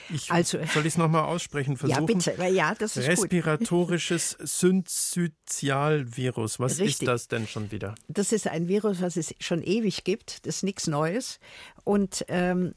[0.08, 1.76] Ich, also, soll ich es nochmal aussprechen?
[1.76, 2.06] Versuchen?
[2.06, 2.34] Ja, bitte.
[2.48, 6.58] Ja, das ist Respiratorisches Synzytialvirus.
[6.58, 7.02] Was Richtig.
[7.02, 7.96] ist das denn schon wieder?
[8.08, 10.46] Das ist ein Virus, was es schon ewig gibt.
[10.46, 11.38] Das ist nichts Neues.
[11.84, 12.72] Und ähm,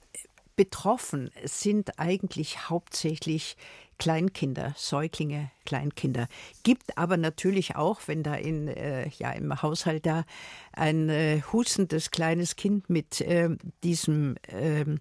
[0.56, 3.58] betroffen sind eigentlich hauptsächlich
[3.98, 6.28] Kleinkinder, Säuglinge, Kleinkinder.
[6.64, 10.26] Gibt aber natürlich auch, wenn da in, äh, ja, im Haushalt da
[10.74, 13.50] ein äh, hustendes kleines Kind mit äh,
[13.84, 15.00] diesem ähm,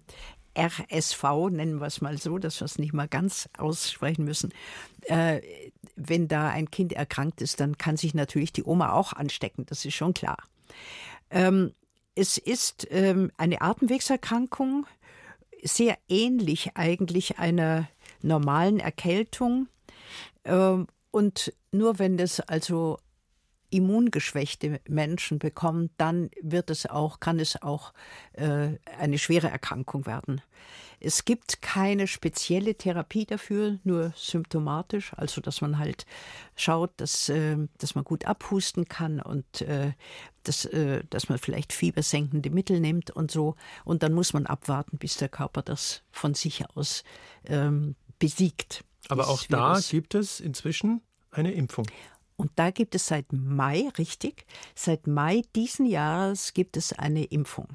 [0.57, 4.53] RSV, nennen wir es mal so, dass wir es nicht mal ganz aussprechen müssen.
[5.01, 5.41] Äh,
[5.95, 9.85] wenn da ein Kind erkrankt ist, dann kann sich natürlich die Oma auch anstecken, das
[9.85, 10.37] ist schon klar.
[11.29, 11.73] Ähm,
[12.15, 14.85] es ist ähm, eine Atemwegserkrankung,
[15.63, 17.87] sehr ähnlich eigentlich einer
[18.21, 19.67] normalen Erkältung.
[20.45, 22.97] Ähm, und nur wenn das also
[23.69, 27.93] immungeschwächte Menschen bekommen, dann wird es auch, kann es auch
[28.33, 30.41] äh, eine schwere Erkrankung werden.
[31.05, 36.05] Es gibt keine spezielle Therapie dafür, nur symptomatisch, also dass man halt
[36.55, 39.91] schaut, dass, äh, dass man gut abhusten kann und äh,
[40.43, 43.55] dass, äh, dass man vielleicht fiebersenkende Mittel nimmt und so.
[43.83, 47.03] Und dann muss man abwarten, bis der Körper das von sich aus
[47.45, 48.85] ähm, besiegt.
[49.09, 51.01] Aber auch da gibt es inzwischen
[51.31, 51.85] eine Impfung.
[52.37, 57.67] Und da gibt es seit Mai, richtig, seit Mai diesen Jahres gibt es eine Impfung.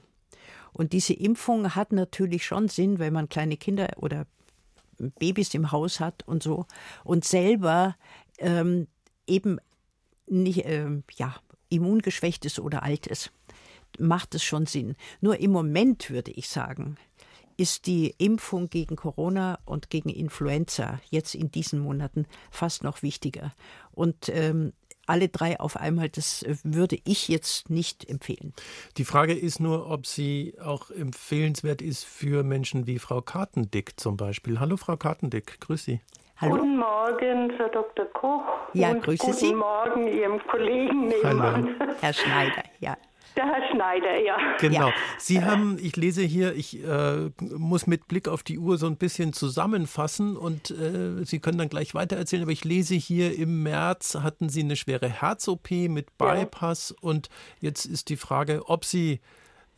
[0.78, 4.26] Und diese Impfung hat natürlich schon Sinn, wenn man kleine Kinder oder
[5.18, 6.66] Babys im Haus hat und so
[7.02, 7.96] und selber
[8.38, 8.86] ähm,
[9.26, 9.58] eben
[10.26, 11.34] nicht, ähm, ja,
[11.68, 13.32] immungeschwächt ist oder alt ist,
[13.98, 14.94] macht es schon Sinn.
[15.20, 16.96] Nur im Moment würde ich sagen,
[17.56, 23.52] ist die Impfung gegen Corona und gegen Influenza jetzt in diesen Monaten fast noch wichtiger.
[23.90, 24.72] Und ähm,
[25.08, 28.52] alle drei auf einmal, das äh, würde ich jetzt nicht empfehlen.
[28.96, 34.16] Die Frage ist nur, ob sie auch empfehlenswert ist für Menschen wie Frau Kartendick zum
[34.16, 34.60] Beispiel.
[34.60, 36.00] Hallo Frau Kartendick, grüß Sie.
[36.36, 36.56] Hallo.
[36.56, 38.04] Guten Morgen, Frau Dr.
[38.12, 38.44] Koch.
[38.72, 39.46] Ja, grüße guten Sie.
[39.46, 41.74] Guten Morgen Ihrem Kollegen nebenan.
[41.80, 41.92] Hallo.
[42.00, 42.96] Herr Schneider, ja.
[43.36, 44.36] Der Herr Schneider, ja.
[44.58, 44.88] Genau.
[44.88, 44.94] Ja.
[45.18, 48.96] Sie haben, ich lese hier, ich äh, muss mit Blick auf die Uhr so ein
[48.96, 54.16] bisschen zusammenfassen und äh, Sie können dann gleich weitererzählen, aber ich lese hier, im März
[54.16, 57.08] hatten Sie eine schwere Herz-OP mit Bypass ja.
[57.08, 57.28] und
[57.60, 59.20] jetzt ist die Frage, ob Sie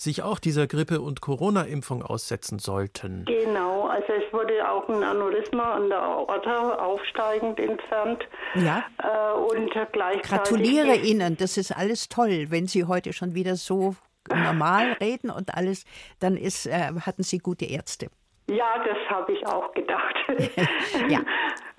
[0.01, 3.27] sich auch dieser Grippe- und Corona-Impfung aussetzen sollten.
[3.27, 8.27] Genau, also es wurde auch ein Aneurysma an der Aorta aufsteigend entfernt.
[8.55, 8.85] Ja.
[8.99, 13.95] Äh, und gleichzeitig Gratuliere Ihnen, das ist alles toll, wenn Sie heute schon wieder so
[14.29, 15.85] normal reden und alles,
[16.19, 18.09] dann ist, äh, hatten Sie gute Ärzte.
[18.51, 20.17] Ja, das habe ich auch gedacht.
[21.09, 21.21] ja.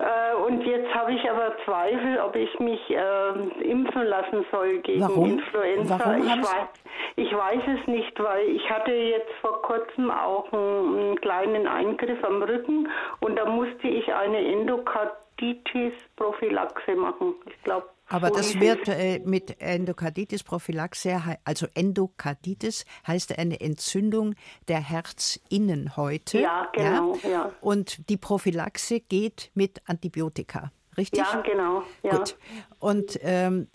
[0.02, 3.28] Äh, und jetzt habe ich aber Zweifel, ob ich mich äh,
[3.60, 5.38] impfen lassen soll gegen Warum?
[5.38, 5.96] Influenza.
[5.96, 6.66] Warum ich, weiß,
[7.14, 12.18] ich weiß es nicht, weil ich hatte jetzt vor kurzem auch einen, einen kleinen Eingriff
[12.24, 12.88] am Rücken
[13.20, 17.36] und da musste ich eine Endokarditis-Prophylaxe machen.
[17.46, 24.34] Ich glaube, aber das wird äh, mit Endokarditis-Prophylaxe, also Endokarditis heißt eine Entzündung
[24.68, 26.40] der Herzinnenhäute.
[26.40, 27.16] Ja, genau.
[27.22, 27.28] Ja?
[27.28, 27.52] ja.
[27.60, 31.20] Und die Prophylaxe geht mit Antibiotika, richtig?
[31.20, 31.82] Ja, genau.
[32.02, 32.18] Ja.
[32.18, 32.36] Gut.
[32.78, 33.68] Und ähm,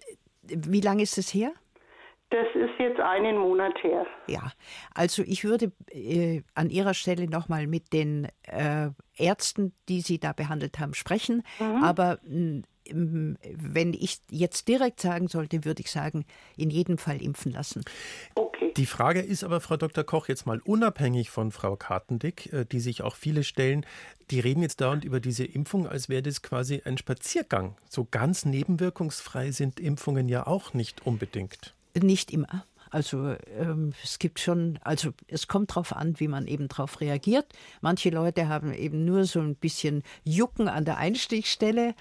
[0.43, 1.51] wie lange ist es her?
[2.29, 4.05] Das ist jetzt einen Monat her.
[4.27, 4.51] Ja,
[4.93, 10.33] also ich würde äh, an Ihrer Stelle nochmal mit den äh, Ärzten, die Sie da
[10.33, 11.43] behandelt haben, sprechen.
[11.57, 11.83] Mhm.
[11.83, 12.63] Aber mh,
[12.93, 16.25] wenn ich jetzt direkt sagen sollte, würde ich sagen,
[16.55, 17.83] in jedem Fall impfen lassen.
[18.35, 18.73] Okay.
[18.77, 20.03] Die Frage ist aber, Frau Dr.
[20.03, 23.85] Koch, jetzt mal unabhängig von Frau Kartendick, äh, die sich auch viele stellen,
[24.31, 27.75] die reden jetzt dauernd über diese Impfung, als wäre das quasi ein Spaziergang.
[27.89, 31.73] So ganz nebenwirkungsfrei sind Impfungen ja auch nicht unbedingt.
[31.95, 32.65] Nicht immer.
[32.89, 37.45] Also ähm, es gibt schon, also es kommt darauf an, wie man eben darauf reagiert.
[37.81, 41.95] Manche Leute haben eben nur so ein bisschen Jucken an der Einstichstelle,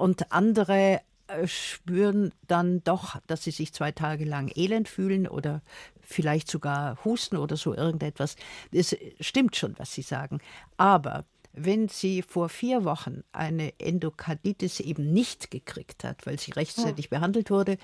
[0.00, 5.62] und andere äh, spüren dann doch, dass sie sich zwei Tage lang elend fühlen oder
[6.00, 8.36] vielleicht sogar husten oder so irgendetwas.
[8.72, 10.40] Es stimmt schon, was Sie sagen.
[10.76, 17.06] Aber wenn sie vor vier Wochen eine Endokarditis eben nicht gekriegt hat, weil sie rechtzeitig
[17.06, 17.18] ja.
[17.18, 17.76] behandelt wurde,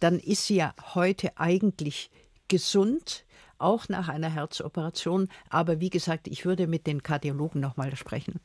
[0.00, 2.10] dann ist sie ja heute eigentlich
[2.48, 3.24] gesund,
[3.58, 5.28] auch nach einer Herzoperation.
[5.50, 8.40] Aber wie gesagt, ich würde mit den Kardiologen nochmal sprechen.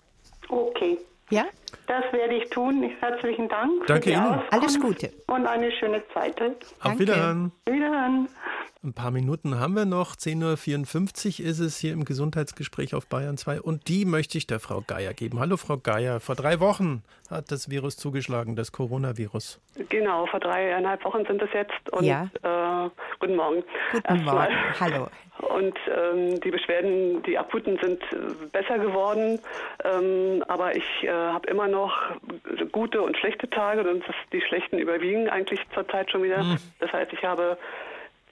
[0.50, 0.98] Okay.
[1.30, 1.46] Ja?
[1.88, 2.92] Das werde ich tun.
[3.00, 3.86] Herzlichen Dank.
[3.88, 4.42] Danke Ihnen.
[4.52, 5.12] Alles Gute.
[5.28, 6.40] Und eine schöne Zeit.
[6.82, 7.52] Auf Wiederhören.
[7.66, 8.28] Wiederhören.
[8.86, 10.14] Ein paar Minuten haben wir noch.
[10.14, 13.60] 10.54 Uhr ist es hier im Gesundheitsgespräch auf Bayern 2.
[13.60, 15.40] Und die möchte ich der Frau Geier geben.
[15.40, 16.20] Hallo, Frau Geier.
[16.20, 19.60] Vor drei Wochen hat das Virus zugeschlagen, das Coronavirus.
[19.90, 21.94] Genau, vor dreieinhalb Wochen sind es jetzt.
[21.94, 22.30] Und, ja.
[22.44, 23.64] Äh, guten Morgen.
[23.92, 24.52] Guten Erstmal.
[24.52, 24.80] Morgen.
[24.80, 25.08] Hallo.
[25.40, 29.40] Und ähm, die Beschwerden, die akuten, sind äh, besser geworden.
[29.84, 31.92] Ähm, aber ich äh, habe immer noch
[32.72, 33.82] gute und schlechte Tage.
[33.90, 36.38] Und die schlechten überwiegen eigentlich zurzeit schon wieder.
[36.42, 36.58] Hm.
[36.80, 37.58] Das heißt, ich habe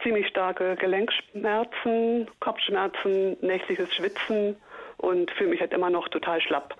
[0.03, 4.55] ziemlich starke Gelenkschmerzen, Kopfschmerzen, nächtliches Schwitzen
[4.97, 6.75] und fühle mich halt immer noch total schlapp.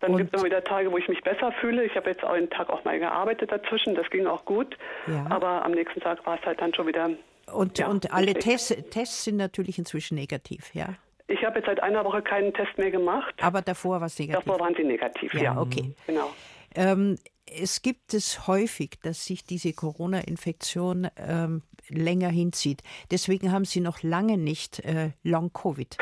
[0.00, 1.84] Dann gibt es immer wieder Tage, wo ich mich besser fühle.
[1.84, 4.76] Ich habe jetzt auch einen Tag auch mal gearbeitet dazwischen, das ging auch gut.
[5.08, 5.26] Ja.
[5.28, 7.10] Aber am nächsten Tag war es halt dann schon wieder.
[7.52, 10.94] Und, ja, und alle Tests, Tests sind natürlich inzwischen negativ, ja?
[11.26, 13.34] Ich habe jetzt seit einer Woche keinen Test mehr gemacht.
[13.42, 14.44] Aber davor war es negativ?
[14.44, 15.42] Davor waren sie negativ, ja.
[15.42, 15.60] ja.
[15.60, 15.92] okay.
[16.06, 16.30] Genau.
[16.74, 17.18] Ähm,
[17.52, 22.82] es gibt es häufig, dass sich diese Corona-Infektion ähm, länger hinzieht.
[23.10, 25.96] Deswegen haben sie noch lange nicht äh, Long-Covid.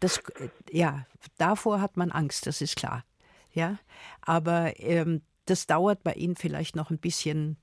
[0.00, 1.06] Das, äh, ja,
[1.38, 3.04] davor hat man Angst, das ist klar.
[3.52, 3.78] Ja,
[4.22, 7.56] aber ähm, das dauert bei Ihnen vielleicht noch ein bisschen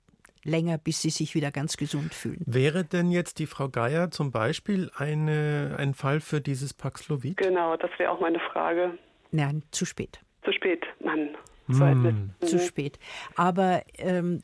[0.44, 2.42] länger, bis Sie sich wieder ganz gesund fühlen.
[2.46, 7.38] Wäre denn jetzt die Frau Geier zum Beispiel eine, ein Fall für dieses Paxlovid?
[7.38, 8.98] Genau, das wäre auch meine Frage.
[9.32, 10.20] Nein, zu spät.
[10.44, 11.36] Zu spät, Mann.
[11.72, 12.32] Hm.
[12.47, 12.99] Zu spät.
[13.36, 14.41] Aber ähm,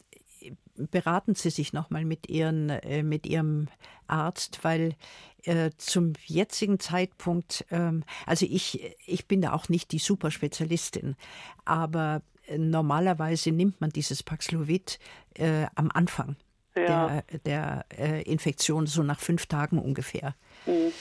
[0.78, 3.68] beraten Sie sich nochmal mit, äh, mit Ihrem
[4.08, 4.96] Arzt, weil
[5.44, 11.16] äh, zum jetzigen Zeitpunkt, ähm, also ich, ich bin da auch nicht die Superspezialistin,
[11.64, 15.00] aber äh, normalerweise nimmt man dieses Paxlovid
[15.36, 16.36] äh, am Anfang
[16.76, 17.22] ja.
[17.32, 20.36] der, der äh, Infektion, so nach fünf Tagen ungefähr.
[20.66, 20.92] Mhm.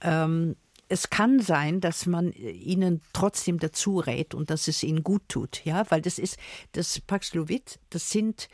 [0.00, 0.56] Ähm,
[0.92, 5.22] es kann sein, dass man äh, ihnen trotzdem dazu rät und dass es ihnen gut
[5.28, 6.38] tut, ja, weil das ist
[6.72, 8.48] das Paxlovid, das sind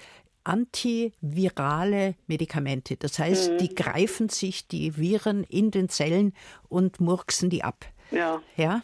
[0.45, 2.97] antivirale Medikamente.
[2.97, 3.59] Das heißt, mhm.
[3.59, 6.33] die greifen sich die Viren in den Zellen
[6.69, 7.85] und murksen die ab.
[8.13, 8.41] Ja.
[8.57, 8.83] Ja.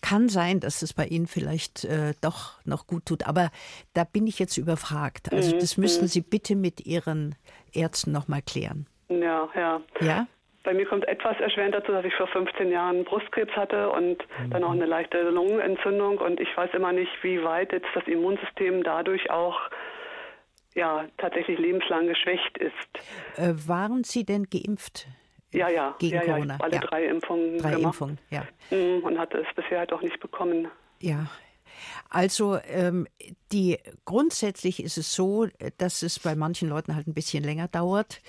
[0.00, 3.50] Kann sein, dass es bei Ihnen vielleicht äh, doch noch gut tut, aber
[3.92, 5.32] da bin ich jetzt überfragt.
[5.32, 5.60] Also mhm.
[5.60, 6.08] das müssen mhm.
[6.08, 7.34] Sie bitte mit Ihren
[7.72, 8.86] Ärzten noch mal klären.
[9.08, 9.80] Ja, ja.
[10.00, 10.26] Ja?
[10.64, 14.50] Bei mir kommt etwas erschwerend dazu, dass ich vor 15 Jahren Brustkrebs hatte und mhm.
[14.50, 16.18] dann auch eine leichte Lungenentzündung.
[16.18, 19.58] Und ich weiß immer nicht, wie weit jetzt das Immunsystem dadurch auch
[20.74, 22.72] ja, tatsächlich lebenslang geschwächt ist.
[23.36, 25.06] Äh, waren Sie denn geimpft?
[25.52, 25.94] Ja, ja.
[25.98, 26.58] Gegen ja, ja, Corona?
[26.60, 26.80] alle ja.
[26.80, 27.84] drei Impfungen Drei gemacht.
[27.84, 28.44] Impfungen, ja.
[28.70, 30.68] Mhm, und hatte es bisher halt auch nicht bekommen.
[31.00, 31.28] Ja,
[32.08, 33.06] also ähm,
[33.52, 35.46] die grundsätzlich ist es so,
[35.78, 38.20] dass es bei manchen Leuten halt ein bisschen länger dauert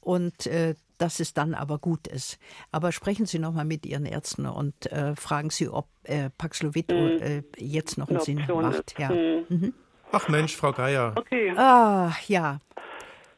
[0.00, 2.38] und äh, dass es dann aber gut ist.
[2.72, 6.90] Aber sprechen Sie noch mal mit Ihren Ärzten und äh, fragen Sie, ob äh, Paxlovid
[6.90, 7.22] mhm.
[7.22, 8.98] äh, jetzt noch einen Sinn macht.
[8.98, 9.10] Ja.
[9.10, 9.46] Mhm.
[9.48, 9.74] Mhm.
[10.12, 11.14] Ach Mensch, Frau Geier.
[11.16, 11.52] Okay.
[11.56, 12.60] Ah, ja.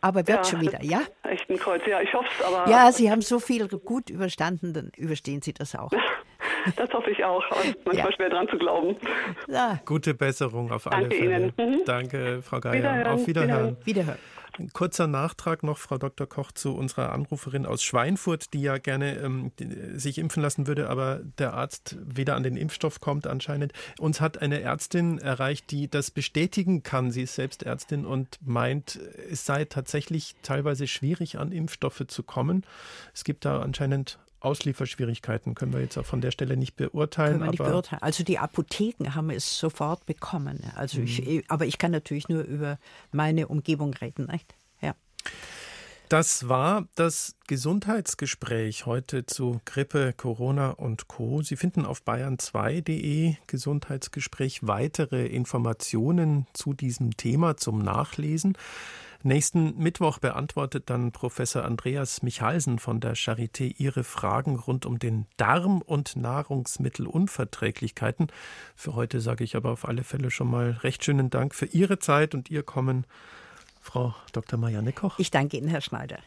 [0.01, 1.03] Aber wird ja, schon wieder, ja?
[1.23, 2.69] Echt ein Kreuz, ja, ich hoffe es, aber.
[2.69, 5.91] Ja, Sie haben so viel gut überstanden, dann überstehen Sie das auch.
[6.77, 7.43] Das hoffe ich auch.
[7.85, 8.13] manchmal ja.
[8.13, 8.95] schwer dran zu glauben.
[9.49, 9.81] Ja.
[9.85, 11.37] Gute Besserung auf alle Danke Fälle.
[11.37, 11.53] Ihnen.
[11.59, 11.83] Mhm.
[11.85, 12.75] Danke, Frau Geier.
[12.75, 13.07] Wiederhören.
[13.09, 13.77] Auf Wiederhören.
[13.85, 14.19] Wiederhören.
[14.59, 16.27] Ein kurzer Nachtrag noch, Frau Dr.
[16.27, 20.91] Koch, zu unserer Anruferin aus Schweinfurt, die ja gerne ähm, die, sich impfen lassen würde,
[20.91, 23.73] aber der Arzt weder an den Impfstoff kommt anscheinend.
[23.99, 27.11] Uns hat eine Ärztin erreicht, die das bestätigen kann.
[27.11, 29.01] Sie ist selbst Ärztin und meint,
[29.31, 32.67] es sei tatsächlich teilweise schwierig, an Impfstoffe zu kommen.
[33.15, 37.39] Es gibt da anscheinend Auslieferschwierigkeiten können wir jetzt auch von der Stelle nicht beurteilen.
[37.39, 38.03] Können wir nicht beurteilen.
[38.03, 40.61] Also die Apotheken haben es sofort bekommen.
[40.75, 41.07] Also mhm.
[41.07, 42.79] ich, aber ich kann natürlich nur über
[43.11, 44.55] meine Umgebung reden, nicht?
[44.81, 44.95] Ja.
[46.09, 51.41] Das war das Gesundheitsgespräch heute zu Grippe, Corona und Co.
[51.41, 58.59] Sie finden auf bayern2.de Gesundheitsgespräch weitere Informationen zu diesem Thema zum Nachlesen.
[59.25, 65.27] Nächsten Mittwoch beantwortet dann Professor Andreas Michalsen von der Charité Ihre Fragen rund um den
[65.37, 68.29] Darm und Nahrungsmittelunverträglichkeiten.
[68.75, 71.99] Für heute sage ich aber auf alle Fälle schon mal recht schönen Dank für Ihre
[71.99, 73.07] Zeit und Ihr Kommen,
[73.81, 74.59] Frau Dr.
[74.59, 75.19] Marianne Koch.
[75.19, 76.19] Ich danke Ihnen, Herr Schneider.